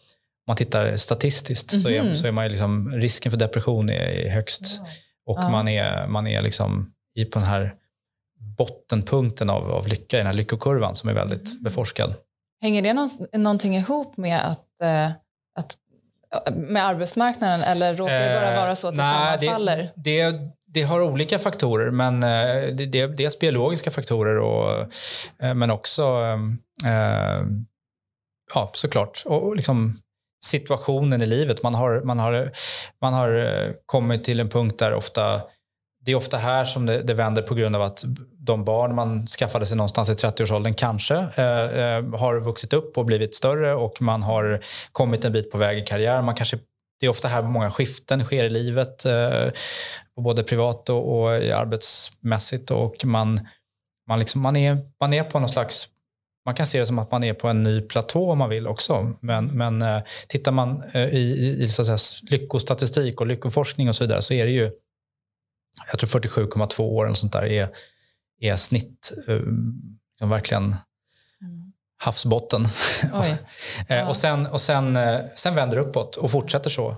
[0.47, 2.17] man tittar statistiskt så, är, Mhm.
[2.17, 4.81] så är man liksom, risken för depression är, högst.
[5.27, 5.49] Och Ja.
[5.49, 7.75] man är, man är liksom i på den här
[8.59, 11.63] bottenpunkten av, av lycka, i den här lyckokurvan som är väldigt Mm.
[11.63, 12.15] beforskad.
[12.63, 15.11] Hänger det någon, någonting ihop med att, eh,
[15.57, 15.77] att
[16.55, 19.91] med arbetsmarknaden eller råkar det bara Eh, vara så att det nej, sammanfaller?
[19.95, 24.81] Det, det, det har olika faktorer, men eh, det, det dels biologiska faktorer och,
[25.43, 26.03] eh, men också
[26.87, 27.47] eh,
[28.55, 30.01] ja, såklart och, och liksom
[30.45, 31.63] situationen i livet.
[31.63, 32.53] Man har, man, har,
[33.01, 35.43] man har eh, kommit till en punkt där ofta
[36.07, 38.05] det är ofta här som det, det vänder på grund av att
[38.39, 43.05] de barn man skaffade sig någonstans i 30-årsåldern kanske eh, eh, har vuxit upp och
[43.05, 46.23] blivit större och man har kommit en bit på väg i karriär.
[46.23, 46.59] Man kanske,
[47.01, 49.49] det är ofta här många skiften sker i livet, eh,
[50.21, 53.41] både privat och, och arbetsmässigt och man,
[54.09, 55.89] man, liksom, man, är, man är på någon slags
[56.45, 58.67] man kan se det som att man är på en ny platå om man vill
[58.67, 59.13] också.
[59.21, 63.89] Men, men eh, tittar man eh, i, i, i så att säga, lyckostatistik och lyckoforskning
[63.89, 64.71] och så vidare så är det ju
[65.91, 67.69] jag tror 47,2 år eller sånt där är,
[68.41, 69.13] är snitt.
[69.29, 69.35] eh,
[70.13, 70.77] Liksom verkligen
[71.43, 71.73] Mm.
[71.99, 72.63] havsbotten.
[73.13, 73.37] Eh,
[73.89, 74.09] Ja.
[74.09, 76.91] och sen, och sen, eh, sen vänder det uppåt och fortsätter så.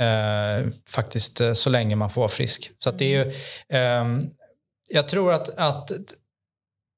[0.00, 2.70] Eh, faktiskt eh, så länge man får vara frisk.
[2.78, 3.32] Så det är ju,
[3.68, 4.20] ehm,
[4.88, 5.90] jag tror att, att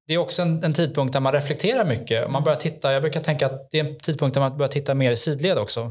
[0.06, 2.30] det är också en, en tidpunkt där man reflekterar mycket.
[2.30, 4.94] Man börjar titta, jag brukar tänka att det är en tidpunkt där man börjar titta
[4.94, 5.90] mer i sidled också.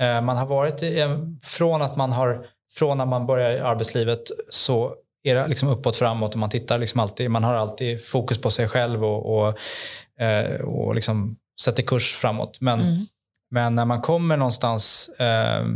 [0.00, 3.60] Eh, man har varit i, eh, från att man har från när man börjar i
[3.60, 8.04] arbetslivet så är det liksom uppåt framåt och man tittar liksom alltid, man har alltid
[8.06, 9.58] fokus på sig själv och, och,
[10.24, 12.60] eh, och liksom sätter kurs framåt.
[12.60, 13.06] Men, Mm.
[13.50, 15.66] men när man kommer någonstans, eh,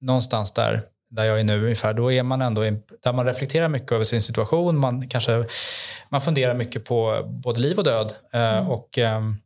[0.00, 2.60] någonstans där, där jag är nu ungefär, då är man ändå,
[3.02, 5.44] där man reflekterar mycket över sin situation, man kanske
[6.08, 8.12] man funderar mycket på både liv och död.
[8.32, 8.70] Eh, Mm.
[8.70, 9.36] och ehm,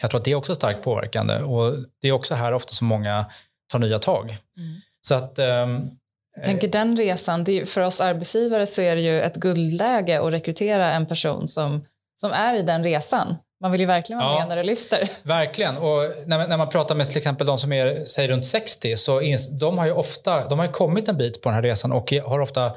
[0.00, 2.86] jag tror att det är också starkt påverkande och det är också här ofta som
[2.86, 3.26] många
[3.72, 4.36] tar nya tag.
[4.56, 4.80] Mm.
[5.06, 5.90] Så att ehm,
[6.36, 10.32] Jag tänker den resan, det för oss arbetsgivare så är det ju ett guldläge att
[10.32, 11.84] rekrytera en person som,
[12.20, 13.34] som är i den resan.
[13.60, 14.38] Man vill ju verkligen vara Ja.
[14.38, 14.98] med när det lyfter.
[15.22, 15.76] Verkligen.
[15.76, 18.96] Och när, man- när man pratar med till exempel de som är säg, runt 60
[18.96, 19.20] så
[19.60, 22.40] de har ju ofta de har kommit en bit på den här resan och har
[22.40, 22.72] ofta,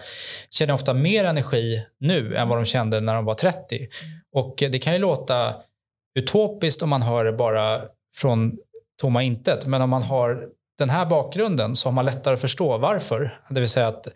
[0.49, 3.87] känner ofta mer energi nu än vad de kände när de var 30.
[4.35, 5.53] Och det kan ju låta
[6.19, 7.81] utopiskt om man hör det bara
[8.15, 8.57] från
[9.01, 9.65] tomma intet.
[9.65, 10.43] Men om man har
[10.77, 13.39] den här bakgrunden så har man lättare att förstå varför.
[13.49, 14.07] Det vill säga att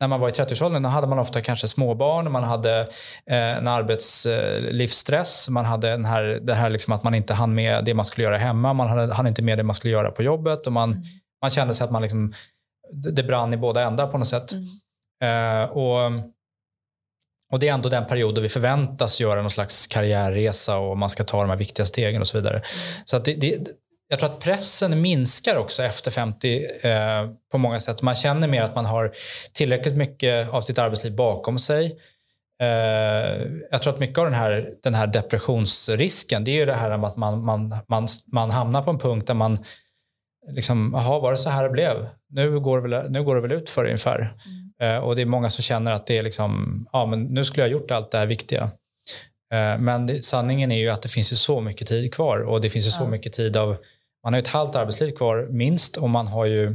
[0.00, 2.80] när man var i 30-årsåldern då hade man ofta kanske småbarn, man hade
[3.30, 7.84] eh, en arbetslivsstress, man hade den här, det här liksom att man inte hann med
[7.84, 10.22] det man skulle göra hemma, man hade, hann inte med det man skulle göra på
[10.22, 11.02] jobbet och man, Mm.
[11.42, 12.34] man kände sig att man liksom,
[12.92, 14.52] det, brann i båda ändar på något sätt.
[14.52, 15.62] Mm.
[15.62, 16.12] Eh, och,
[17.52, 21.10] och det är ändå den period då vi förväntas göra någon slags karriärresa och man
[21.10, 22.62] ska ta de här viktiga stegen och så vidare.
[23.04, 23.58] Så att det, det,
[24.08, 28.02] jag tror att pressen minskar också efter 50 eh, på många sätt.
[28.02, 29.12] Man känner mer att man har
[29.52, 31.98] tillräckligt mycket av sitt arbetsliv bakom sig.
[32.62, 32.68] Eh,
[33.70, 36.96] jag tror att mycket av den här, den här depressionsrisken det är ju det här
[36.96, 39.58] med att man, man, man, man hamnar på en punkt där man
[40.50, 42.08] liksom, jaha, var det så här det blev?
[42.30, 44.34] Nu går det väl, nu går det väl ut för det ungefär.
[44.80, 47.62] Eh, och det är många som känner att det är liksom, ja men nu skulle
[47.66, 48.62] jag ha gjort allt det här viktiga.
[49.52, 52.70] Eh, men sanningen är ju att det finns ju så mycket tid kvar och det
[52.70, 53.08] finns ju så Ja.
[53.08, 53.76] mycket tid av,
[54.26, 56.74] man har ju ett halvt arbetsliv kvar minst och man har ju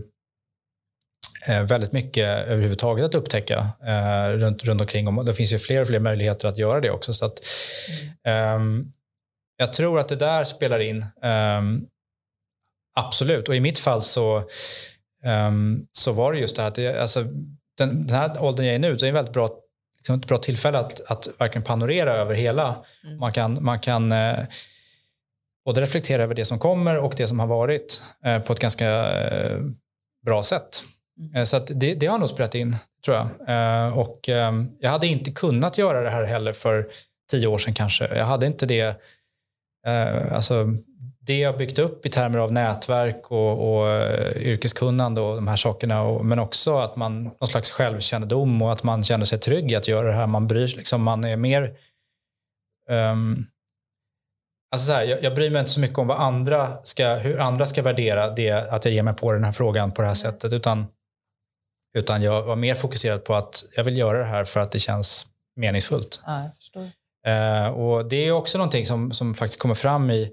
[1.47, 5.07] eh, väldigt mycket överhuvudtaget att upptäcka eh, runt, runt omkring.
[5.07, 7.13] Och det finns ju fler och fler möjligheter att göra det också.
[7.13, 7.39] Så att,
[8.23, 8.91] ehm,
[9.57, 11.05] jag tror att det där spelar in.
[11.21, 11.87] Ehm,
[12.95, 13.49] absolut.
[13.49, 14.49] Och i mitt fall så,
[15.23, 17.23] ehm, så var det just det här att det, alltså,
[17.77, 19.49] den, den här åldern jag är nu, det är en väldigt bra,
[19.97, 22.85] liksom ett bra tillfälle att, att verkligen panorera över hela.
[23.03, 23.19] Mm.
[23.19, 24.39] Man kan, man kan eh,
[25.65, 28.89] både reflektera över det som kommer och det som har varit eh, på ett ganska
[29.21, 29.59] eh,
[30.25, 30.83] bra sätt.
[31.19, 31.35] Mm.
[31.35, 33.27] Eh, så det, det har nog spelat in, tror jag.
[33.47, 36.87] Eh, och eh, jag hade inte kunnat göra det här heller för
[37.31, 38.17] tio år sedan kanske.
[38.17, 39.01] Jag hade inte det,
[39.87, 40.67] eh, alltså
[41.19, 45.55] det jag byggt upp i termer av nätverk och, och uh, yrkeskunnande och de här
[45.55, 46.03] sakerna.
[46.03, 49.75] Och, men också att man någon slags självkännedom och att man känner sig trygg i
[49.75, 50.27] att göra det här.
[50.27, 51.73] Man bryr liksom, man är mer...
[52.89, 53.45] Um,
[54.71, 57.39] alltså så här, jag, jag bryr mig inte så mycket om vad andra ska, hur
[57.39, 60.15] andra ska värdera det att jag ger mig på den här frågan på det här
[60.15, 60.53] sättet.
[60.53, 60.85] Utan,
[61.97, 64.79] utan jag var mer fokuserad på att jag vill göra det här för att det
[64.79, 66.23] känns meningsfullt.
[66.25, 66.51] Ja.
[67.27, 70.31] Uh, och det är också någonting som, som faktiskt kommer fram i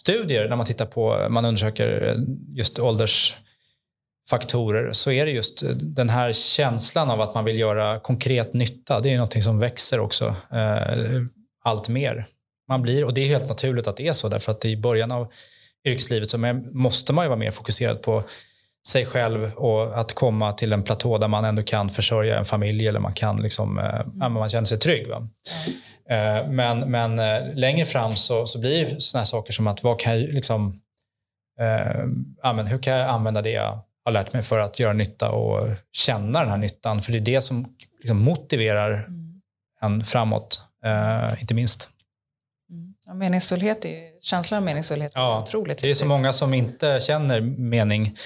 [0.00, 2.16] studier när man tittar på, man undersöker
[2.48, 8.54] just åldersfaktorer så är det just den här känslan av att man vill göra konkret
[8.54, 9.00] nytta.
[9.00, 11.22] Det är någonting som växer också uh,
[11.64, 12.28] allt mer.
[12.68, 15.12] Man blir, och det är helt naturligt att det är så därför att i början
[15.12, 15.32] av
[15.84, 16.38] yrkeslivet så
[16.72, 18.22] måste man ju vara mer fokuserad på
[18.88, 22.88] sig själv och att komma till en platå där man ändå kan försörja en familj
[22.88, 24.32] eller man kan liksom, mm.
[24.32, 25.08] man känner sig trygg.
[25.08, 25.16] Va?
[25.16, 26.56] Mm.
[26.56, 30.32] Men, men eh, längre fram så, så blir sådana saker som att vad kan jag,
[30.32, 30.80] liksom,
[31.60, 35.68] eh, hur kan jag använda det jag har lärt mig för att göra nytta och
[35.92, 37.02] känna den här nyttan?
[37.02, 39.40] För det är det som liksom motiverar mm.
[39.80, 40.62] en framåt,
[41.40, 41.88] inte minst.
[43.08, 45.82] Ja, meningsfullhet är, känslan av meningsfullhet är ja, otroligt viktigt.
[45.82, 48.16] Det är så många som inte känner mening.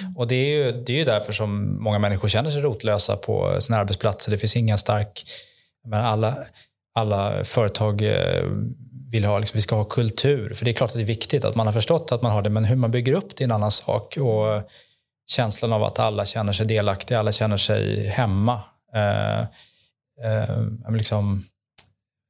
[0.00, 0.16] Mm.
[0.16, 3.60] Och det är, ju, det är ju därför som många människor känner sig rotlösa på
[3.60, 4.30] sina arbetsplatser.
[4.30, 5.24] Det finns ingen stark...
[5.88, 6.36] Men alla,
[6.94, 8.44] alla företag eh,
[9.10, 10.54] vill ha, liksom, vi ska ha kultur.
[10.54, 12.42] För det är klart att det är viktigt att man har förstått att man har
[12.42, 14.16] det, men hur man bygger upp det är en annan sak.
[14.16, 14.62] Och
[15.26, 18.60] känslan av att alla känner sig delaktiga, alla känner sig hemma.
[18.94, 19.40] Eh,
[20.24, 21.44] eh, liksom,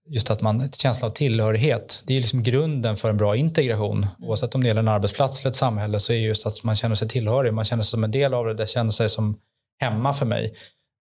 [0.08, 3.98] just att man, känslan av tillhörighet, det är liksom grunden för en bra integration.
[3.98, 4.08] Mm.
[4.18, 6.94] Oavsett om det gäller en arbetsplats eller ett samhälle så är just att man känner
[6.94, 9.38] sig tillhörig, man känner sig som en del av det, det känner sig som
[9.78, 10.54] hemma för mig.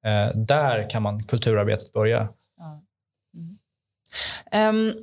[0.06, 2.28] Eh, där kan man kulturarbetet börja.
[4.52, 4.94] Um,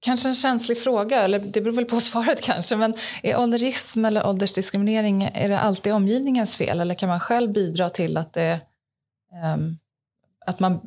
[0.00, 4.26] kanske en känslig fråga, eller det beror väl på svaret kanske, men är ålderism eller
[4.26, 8.60] åldersdiskriminering, är det alltid omgivningens fel eller kan man själv bidra till att, det,
[9.54, 9.78] um,
[10.46, 10.80] att man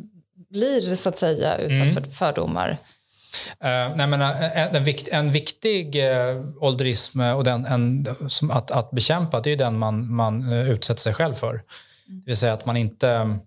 [0.49, 1.93] blir så att säga utsatt mm.
[1.93, 2.69] för fördomar?
[2.69, 8.71] Uh, nej, men, uh, en, vikt, en viktig uh, ålderism och den, en, som att,
[8.71, 11.49] att bekämpa det är den man, man uh, utsätter sig själv för.
[11.49, 11.63] Mm.
[12.05, 13.39] Det vill säga att man inte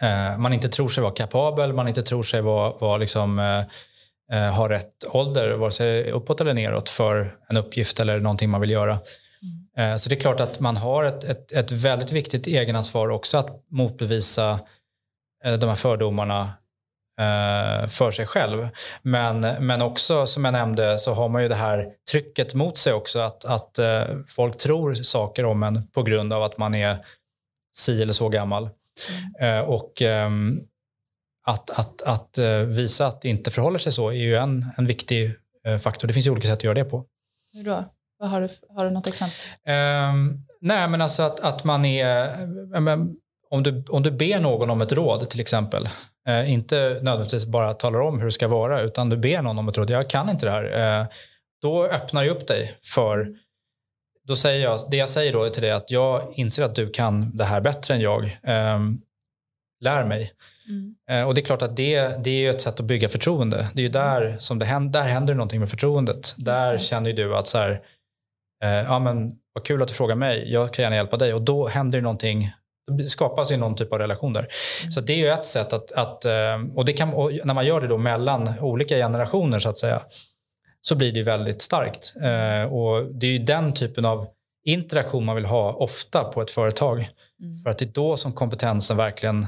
[0.00, 3.64] eh, man inte tror sig vara kapabel, man inte tror sig vara, vara liksom, eh,
[4.38, 8.60] eh, ha rätt ålder, vare sig uppåt eller neråt för en uppgift eller någonting man
[8.60, 8.98] vill göra.
[9.42, 9.92] Mm.
[9.92, 13.38] Eh, så det är klart att man har ett, ett, ett väldigt viktigt egenansvar också
[13.38, 14.58] att motbevisa eh,
[15.44, 16.52] de här fördomarna
[17.20, 18.68] eh, för sig själv.
[19.02, 22.92] Men, men också som jag nämnde så har man ju det här trycket mot sig
[22.92, 23.78] också att, att
[24.28, 26.96] folk tror saker om en på grund av att man är
[27.76, 28.68] si eller så gammal.
[29.38, 29.64] Mm.
[29.64, 30.60] Och ehm,
[31.48, 34.86] att, att, att eh, visa att det inte förhåller sig så är ju en, en
[34.86, 35.34] viktig
[35.66, 36.08] eh, faktor.
[36.08, 37.04] Det finns ju olika sätt att göra det på.
[37.52, 37.84] Hur då?
[38.20, 39.36] har, du, har du något exempel?
[39.66, 42.42] Um, nej, men alltså att, att man är...
[43.50, 45.88] om, du, om du ber någon om ett råd till exempel,
[46.28, 49.68] uh, inte nödvändigtvis bara talar om hur det ska vara, utan du ber någon om
[49.68, 51.06] ett råd, jag kan inte det här, uh,
[51.62, 53.28] då öppnar du upp dig för
[54.28, 56.90] då säger jag, det jag säger då till dig är att jag inser att du
[56.90, 58.38] kan det här bättre än jag.
[58.42, 59.02] Um,
[59.80, 60.32] lär mig.
[60.68, 60.94] Mm.
[61.10, 63.66] Uh, och det är klart att det, det är ett sätt att bygga förtroende.
[63.74, 66.34] Det är ju där som det händer, där händer någonting med förtroendet.
[66.38, 67.70] Där känner du att så här,
[68.64, 71.34] uh, ja men vad kul att du frågar mig, jag kan gärna hjälpa dig.
[71.34, 72.52] Och då händer det någonting,
[72.88, 74.40] det skapas ju någon typ av relation där.
[74.82, 74.92] Mm.
[74.92, 77.66] Så det är ju ett sätt att, att uh, och, det kan, och när man
[77.66, 80.02] gör det då mellan olika generationer så att säga,
[80.80, 82.14] så blir det väldigt starkt.
[82.22, 84.26] Eh, och Det är ju den typen av
[84.64, 87.10] interaktion man vill ha ofta på ett företag.
[87.40, 87.56] Mm.
[87.56, 89.46] För att det är då som kompetensen verkligen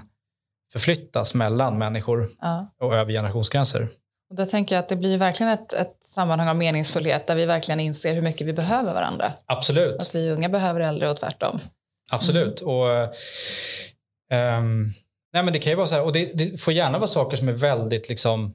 [0.72, 2.72] förflyttas mellan människor ja.
[2.80, 3.88] och över generationsgränser.
[4.30, 7.47] Och då tänker jag att det blir verkligen ett, ett sammanhang av meningsfullhet där vi
[7.47, 9.32] verkligen inser hur mycket vi behöver varandra.
[9.47, 10.01] Absolut.
[10.01, 11.61] Att vi unga behöver äldre och tvärtom.
[12.11, 12.61] Absolut.
[12.61, 12.74] Mm.
[12.74, 12.88] Och,
[14.58, 14.92] um,
[15.32, 17.36] nej men det kan ju vara så här, och det, det, får gärna vara saker
[17.36, 18.55] som är väldigt liksom,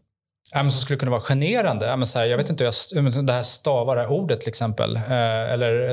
[0.54, 2.06] som skulle kunna vara generande.
[2.06, 4.96] Så här, jag vet inte hur jag det här stavar det här ordet till exempel.
[4.96, 5.92] Eh, eller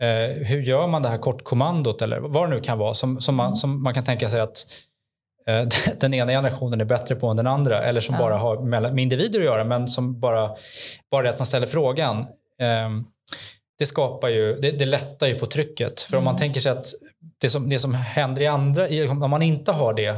[0.00, 3.34] eh, hur gör man det här kortkommandot eller vad det nu kan vara som, som,
[3.34, 3.56] man, mm.
[3.56, 4.66] som man kan tänka sig att
[5.46, 5.68] eh,
[6.00, 8.20] den ena generationen är bättre på än den andra eller som ja.
[8.20, 10.50] bara har med, med individer att göra men som bara,
[11.10, 12.26] bara det att man ställer frågan
[12.58, 13.04] ehm,
[13.78, 16.00] det skapar ju, det, det lättar ju på trycket.
[16.00, 16.18] För mm.
[16.18, 16.40] om man mm.
[16.40, 16.86] tänker sig att
[17.38, 20.16] det som, det som händer i andra, om man inte har det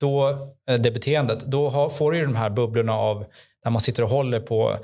[0.00, 0.28] då,
[0.68, 3.24] eh, det beteendet, då har, får du ju de här bubblorna av
[3.64, 4.78] när man sitter och håller på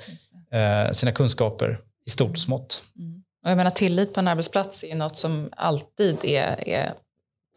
[0.53, 2.83] eh, sina kunskaper i stort och smått.
[2.99, 3.23] Mm.
[3.45, 6.93] Och jag menar tillit på en arbetsplats är något som alltid är, är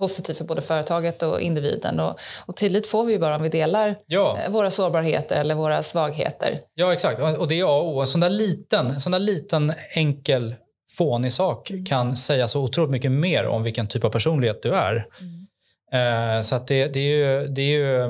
[0.04, 2.00] positivt för både företaget och individen.
[2.00, 4.38] Och, och tillit får vi ju bara om vi delar ja.
[4.40, 6.60] Eh, våra sårbarheter eller våra svagheter.
[6.74, 7.20] Ja, exakt.
[7.20, 8.02] Och det är A och O.
[8.02, 10.56] En sån där liten, en sån där liten enkel
[10.98, 11.86] fånig sak mm.
[11.86, 15.08] kan säga så otroligt mycket mer om vilken typ av personlighet du är.
[15.22, 16.38] Mm.
[16.38, 18.04] Eh, så att det, det, är ju, det är ju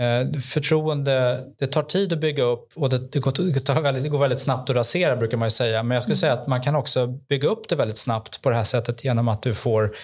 [0.00, 4.18] eh, förtroende, det tar tid att bygga upp och det, det, går, väldigt, det går
[4.18, 5.82] väldigt snabbt att rasera brukar man ju säga.
[5.82, 6.20] Men jag skulle mm.
[6.20, 9.28] säga att man kan också bygga upp det väldigt snabbt på det här sättet genom
[9.28, 9.94] att du får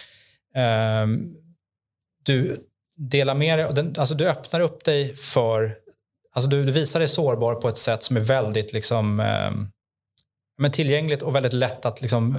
[2.25, 2.71] du
[3.01, 5.77] delar med dig, alltså du öppnar upp dig för,
[6.33, 9.51] alltså du, du, visar dig sårbar på ett sätt som är väldigt liksom, eh,
[10.59, 12.37] men tillgängligt och väldigt lätt att liksom,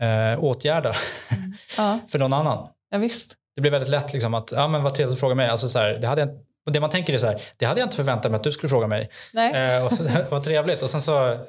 [0.00, 0.94] eh, åtgärda
[1.30, 1.52] mm.
[1.76, 1.98] ja.
[2.08, 2.68] för någon annan.
[2.90, 3.36] Ja, visst.
[3.54, 5.48] Det blir väldigt lätt liksom att, ja men vad trevligt att fråga mig.
[5.48, 6.30] Alltså så här, det, hade jag,
[6.66, 8.52] och det man tänker är så här, det hade jag inte förväntat mig att du
[8.52, 9.10] skulle fråga mig.
[9.32, 9.76] Nej.
[9.76, 10.82] Eh, och så, vad trevligt.
[10.82, 11.44] Och sen så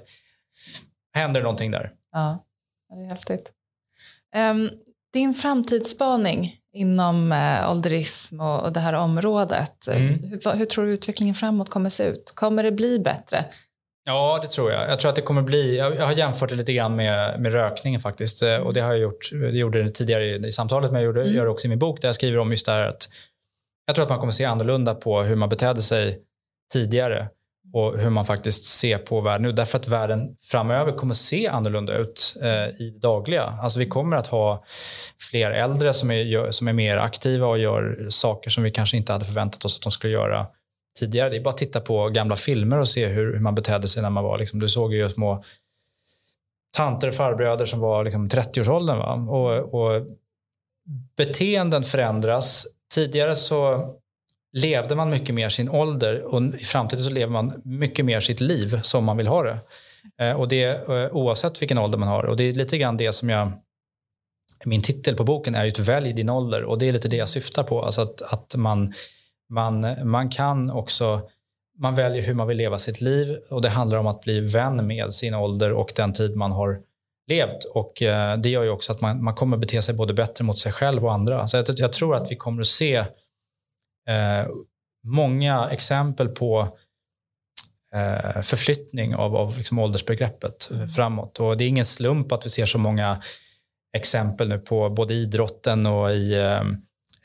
[1.14, 1.92] händer det någonting där.
[2.12, 2.46] Ja,
[2.90, 3.52] det är häftigt.
[4.36, 4.70] Um,
[5.16, 10.24] din framtidsspaning inom eh, ålderism och, och det här området, mm.
[10.24, 12.32] hur, hur, tror du utvecklingen framåt kommer se ut?
[12.36, 13.46] Kommer det bli bättre?
[14.06, 14.90] Ja, det tror jag.
[14.90, 15.78] Jag tror att det kommer bli...
[15.78, 18.44] Jag, jag har jämfört det lite grann med, med rökningen faktiskt.
[18.44, 19.30] Eh, och det har jag gjort.
[19.32, 21.36] Det gjorde det tidigare i, i samtalet, men jag gjorde, mm.
[21.36, 23.10] gör det också i min bok där jag skriver om just det här att
[23.86, 26.20] jag tror att man kommer se annorlunda på hur man betedde sig
[26.74, 27.30] tidigare
[27.76, 29.52] och hur man faktiskt ser på världen nu.
[29.52, 33.44] Därför att världen framöver kommer se annorlunda ut eh, i det dagliga.
[33.44, 34.64] Alltså vi kommer att ha
[35.32, 39.14] fler äldre som är, som är mer aktiva och gör saker som vi kanske inte
[39.14, 40.48] hade förväntat oss att de skulle göra
[41.00, 41.30] tidigare.
[41.30, 44.02] Det är bara att titta på gamla filmer och se hur, hur man betedde sig
[44.02, 45.44] när man var, liksom, du såg ju små
[46.78, 48.98] tanter och farbröder som var liksom 30-årsåldern.
[48.98, 49.14] Va?
[49.14, 50.06] Och, och
[51.18, 52.68] beteenden förändras.
[52.94, 53.90] Tidigare så
[54.56, 58.42] levde man mycket mer sin ålder och i framtiden så lever man mycket mer sitt
[58.42, 59.60] liv som man vill ha det.
[60.20, 62.26] Eh, och det eh, oavsett vilken ålder man har.
[62.26, 63.52] Och det är lite grann det som jag
[64.66, 67.30] min titel på boken är ju Välj din ålder och det är lite det jag
[67.30, 67.82] syftar på.
[67.82, 68.94] Alltså att, att man
[69.50, 71.22] man, man kan också
[71.78, 74.88] man väljer hur man vill leva sitt liv och det handlar om att bli vän
[74.88, 76.80] med sin ålder och den tid man har
[77.28, 77.64] levt.
[77.74, 80.60] Och eh, Det gör ju också att man, man kommer bete sig både bättre mot
[80.60, 81.48] sig själv och andra.
[81.48, 83.06] Så jag, jag tror att vi kommer att se
[84.08, 84.48] eh,
[85.04, 86.78] många exempel på
[87.96, 90.90] eh, förflyttning av, av liksom åldersbegreppet mm.
[90.90, 91.40] framåt.
[91.40, 93.22] Och Det är ingen slump att vi ser så många
[93.96, 96.62] exempel nu på både idrotten och i eh,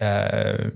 [0.08, 0.70] eh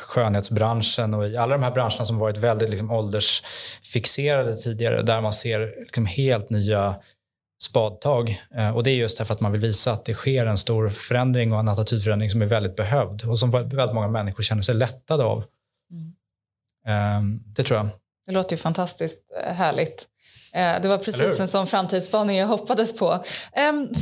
[0.00, 5.32] skönhetsbranschen och i alla de här branscherna som varit väldigt liksom, åldersfixerade tidigare där man
[5.32, 6.96] ser liksom, helt nya
[7.64, 8.42] spadtag.
[8.54, 10.88] Eh, och det är just därför att man vill visa att det sker en stor
[10.88, 14.74] förändring och en attitydförändring som är väldigt behövd och som väldigt många människor känner sig
[14.74, 15.44] lättade av.
[15.90, 16.14] Mm.
[16.86, 17.88] Eh, det tror jag.
[18.26, 20.08] Det låter ju fantastiskt eh, härligt.
[20.54, 23.24] Eh, det var precis en sån framtidsspaning jag hoppades på.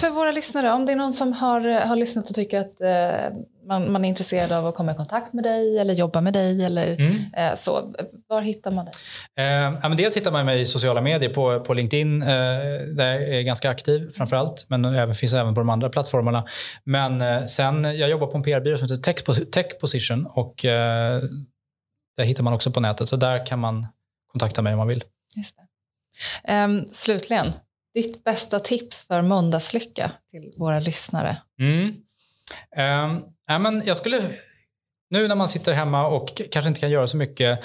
[0.00, 3.36] För våra lyssnare, om det är någon som har, har lyssnat och tycker att eh,
[3.66, 6.64] man, man är intresserad av att komma i kontakt med dig eller jobba med dig
[6.64, 7.12] eller mm.
[7.36, 7.94] Eh, så,
[8.28, 8.94] var hittar man dig?
[9.34, 13.42] Ja, men dels hittar man mig i sociala medier på, på LinkedIn där jag är
[13.42, 16.44] ganska aktiv framför allt, men även, finns även på de andra plattformarna.
[16.84, 20.54] Men sen, jag jobbar på en PR-byrå som heter Tech, Tech Position och
[22.16, 23.86] där hittar man också på nätet, så där kan man
[24.32, 25.04] kontakta mig om man vill.
[25.36, 25.71] Just det.
[26.48, 27.52] Um, slutligen,
[27.94, 31.36] ditt bästa tips för måndagslycka till våra lyssnare?
[31.60, 31.94] Mm.
[32.76, 34.22] Ehm, um, ja, men jag skulle,
[35.10, 37.60] nu när man sitter hemma och kanske inte kan göra så mycket,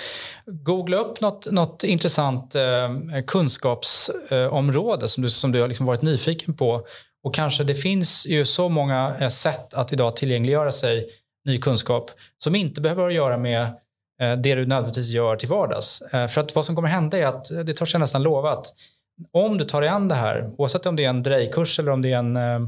[0.45, 2.91] googla upp något, något intressant eh,
[3.27, 6.87] kunskapsområde eh, som du, som du har liksom varit nyfiken på.
[7.23, 11.09] Och kanske det finns ju så många eh, sätt att idag tillgängliggöra sig
[11.45, 13.67] ny kunskap som inte behöver att göra med
[14.21, 16.01] Eh, det du nödvändigtvis gör till vardags.
[16.01, 18.73] Eh, för att vad som kommer hända är att, det tar sig nästan lova att
[19.31, 22.01] om du tar dig an det här, oavsett om det är en drejkurs eller om
[22.01, 22.67] det är en eh,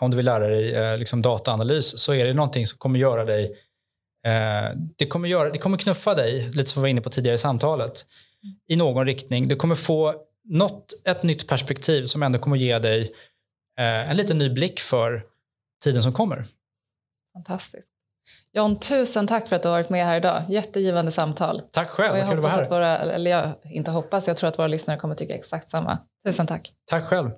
[0.00, 3.58] om du vill lära dig liksom dataanalys så är det någonting som kommer göra dig
[4.96, 7.38] det kommer, göra, det kommer knuffa dig, lite som vi var inne på tidigare i
[7.38, 8.06] samtalet,
[8.68, 9.48] i någon riktning.
[9.48, 10.14] Du kommer få
[10.44, 13.14] något, ett nytt perspektiv som ändå kommer ge dig
[13.76, 15.22] en liten ny blick för
[15.84, 16.44] tiden som kommer.
[17.34, 17.91] Fantastiskt.
[18.54, 20.42] John, tusen tack för att du har varit med här idag.
[20.48, 21.62] Jättegivande samtal.
[21.70, 22.62] Tack själv, vad kul att vara här.
[22.62, 25.98] Att våra, eller jag inte hoppas, jag tror att våra lyssnare kommer tycka exakt samma.
[26.26, 26.72] Tusen tack.
[26.90, 27.30] Tack själv.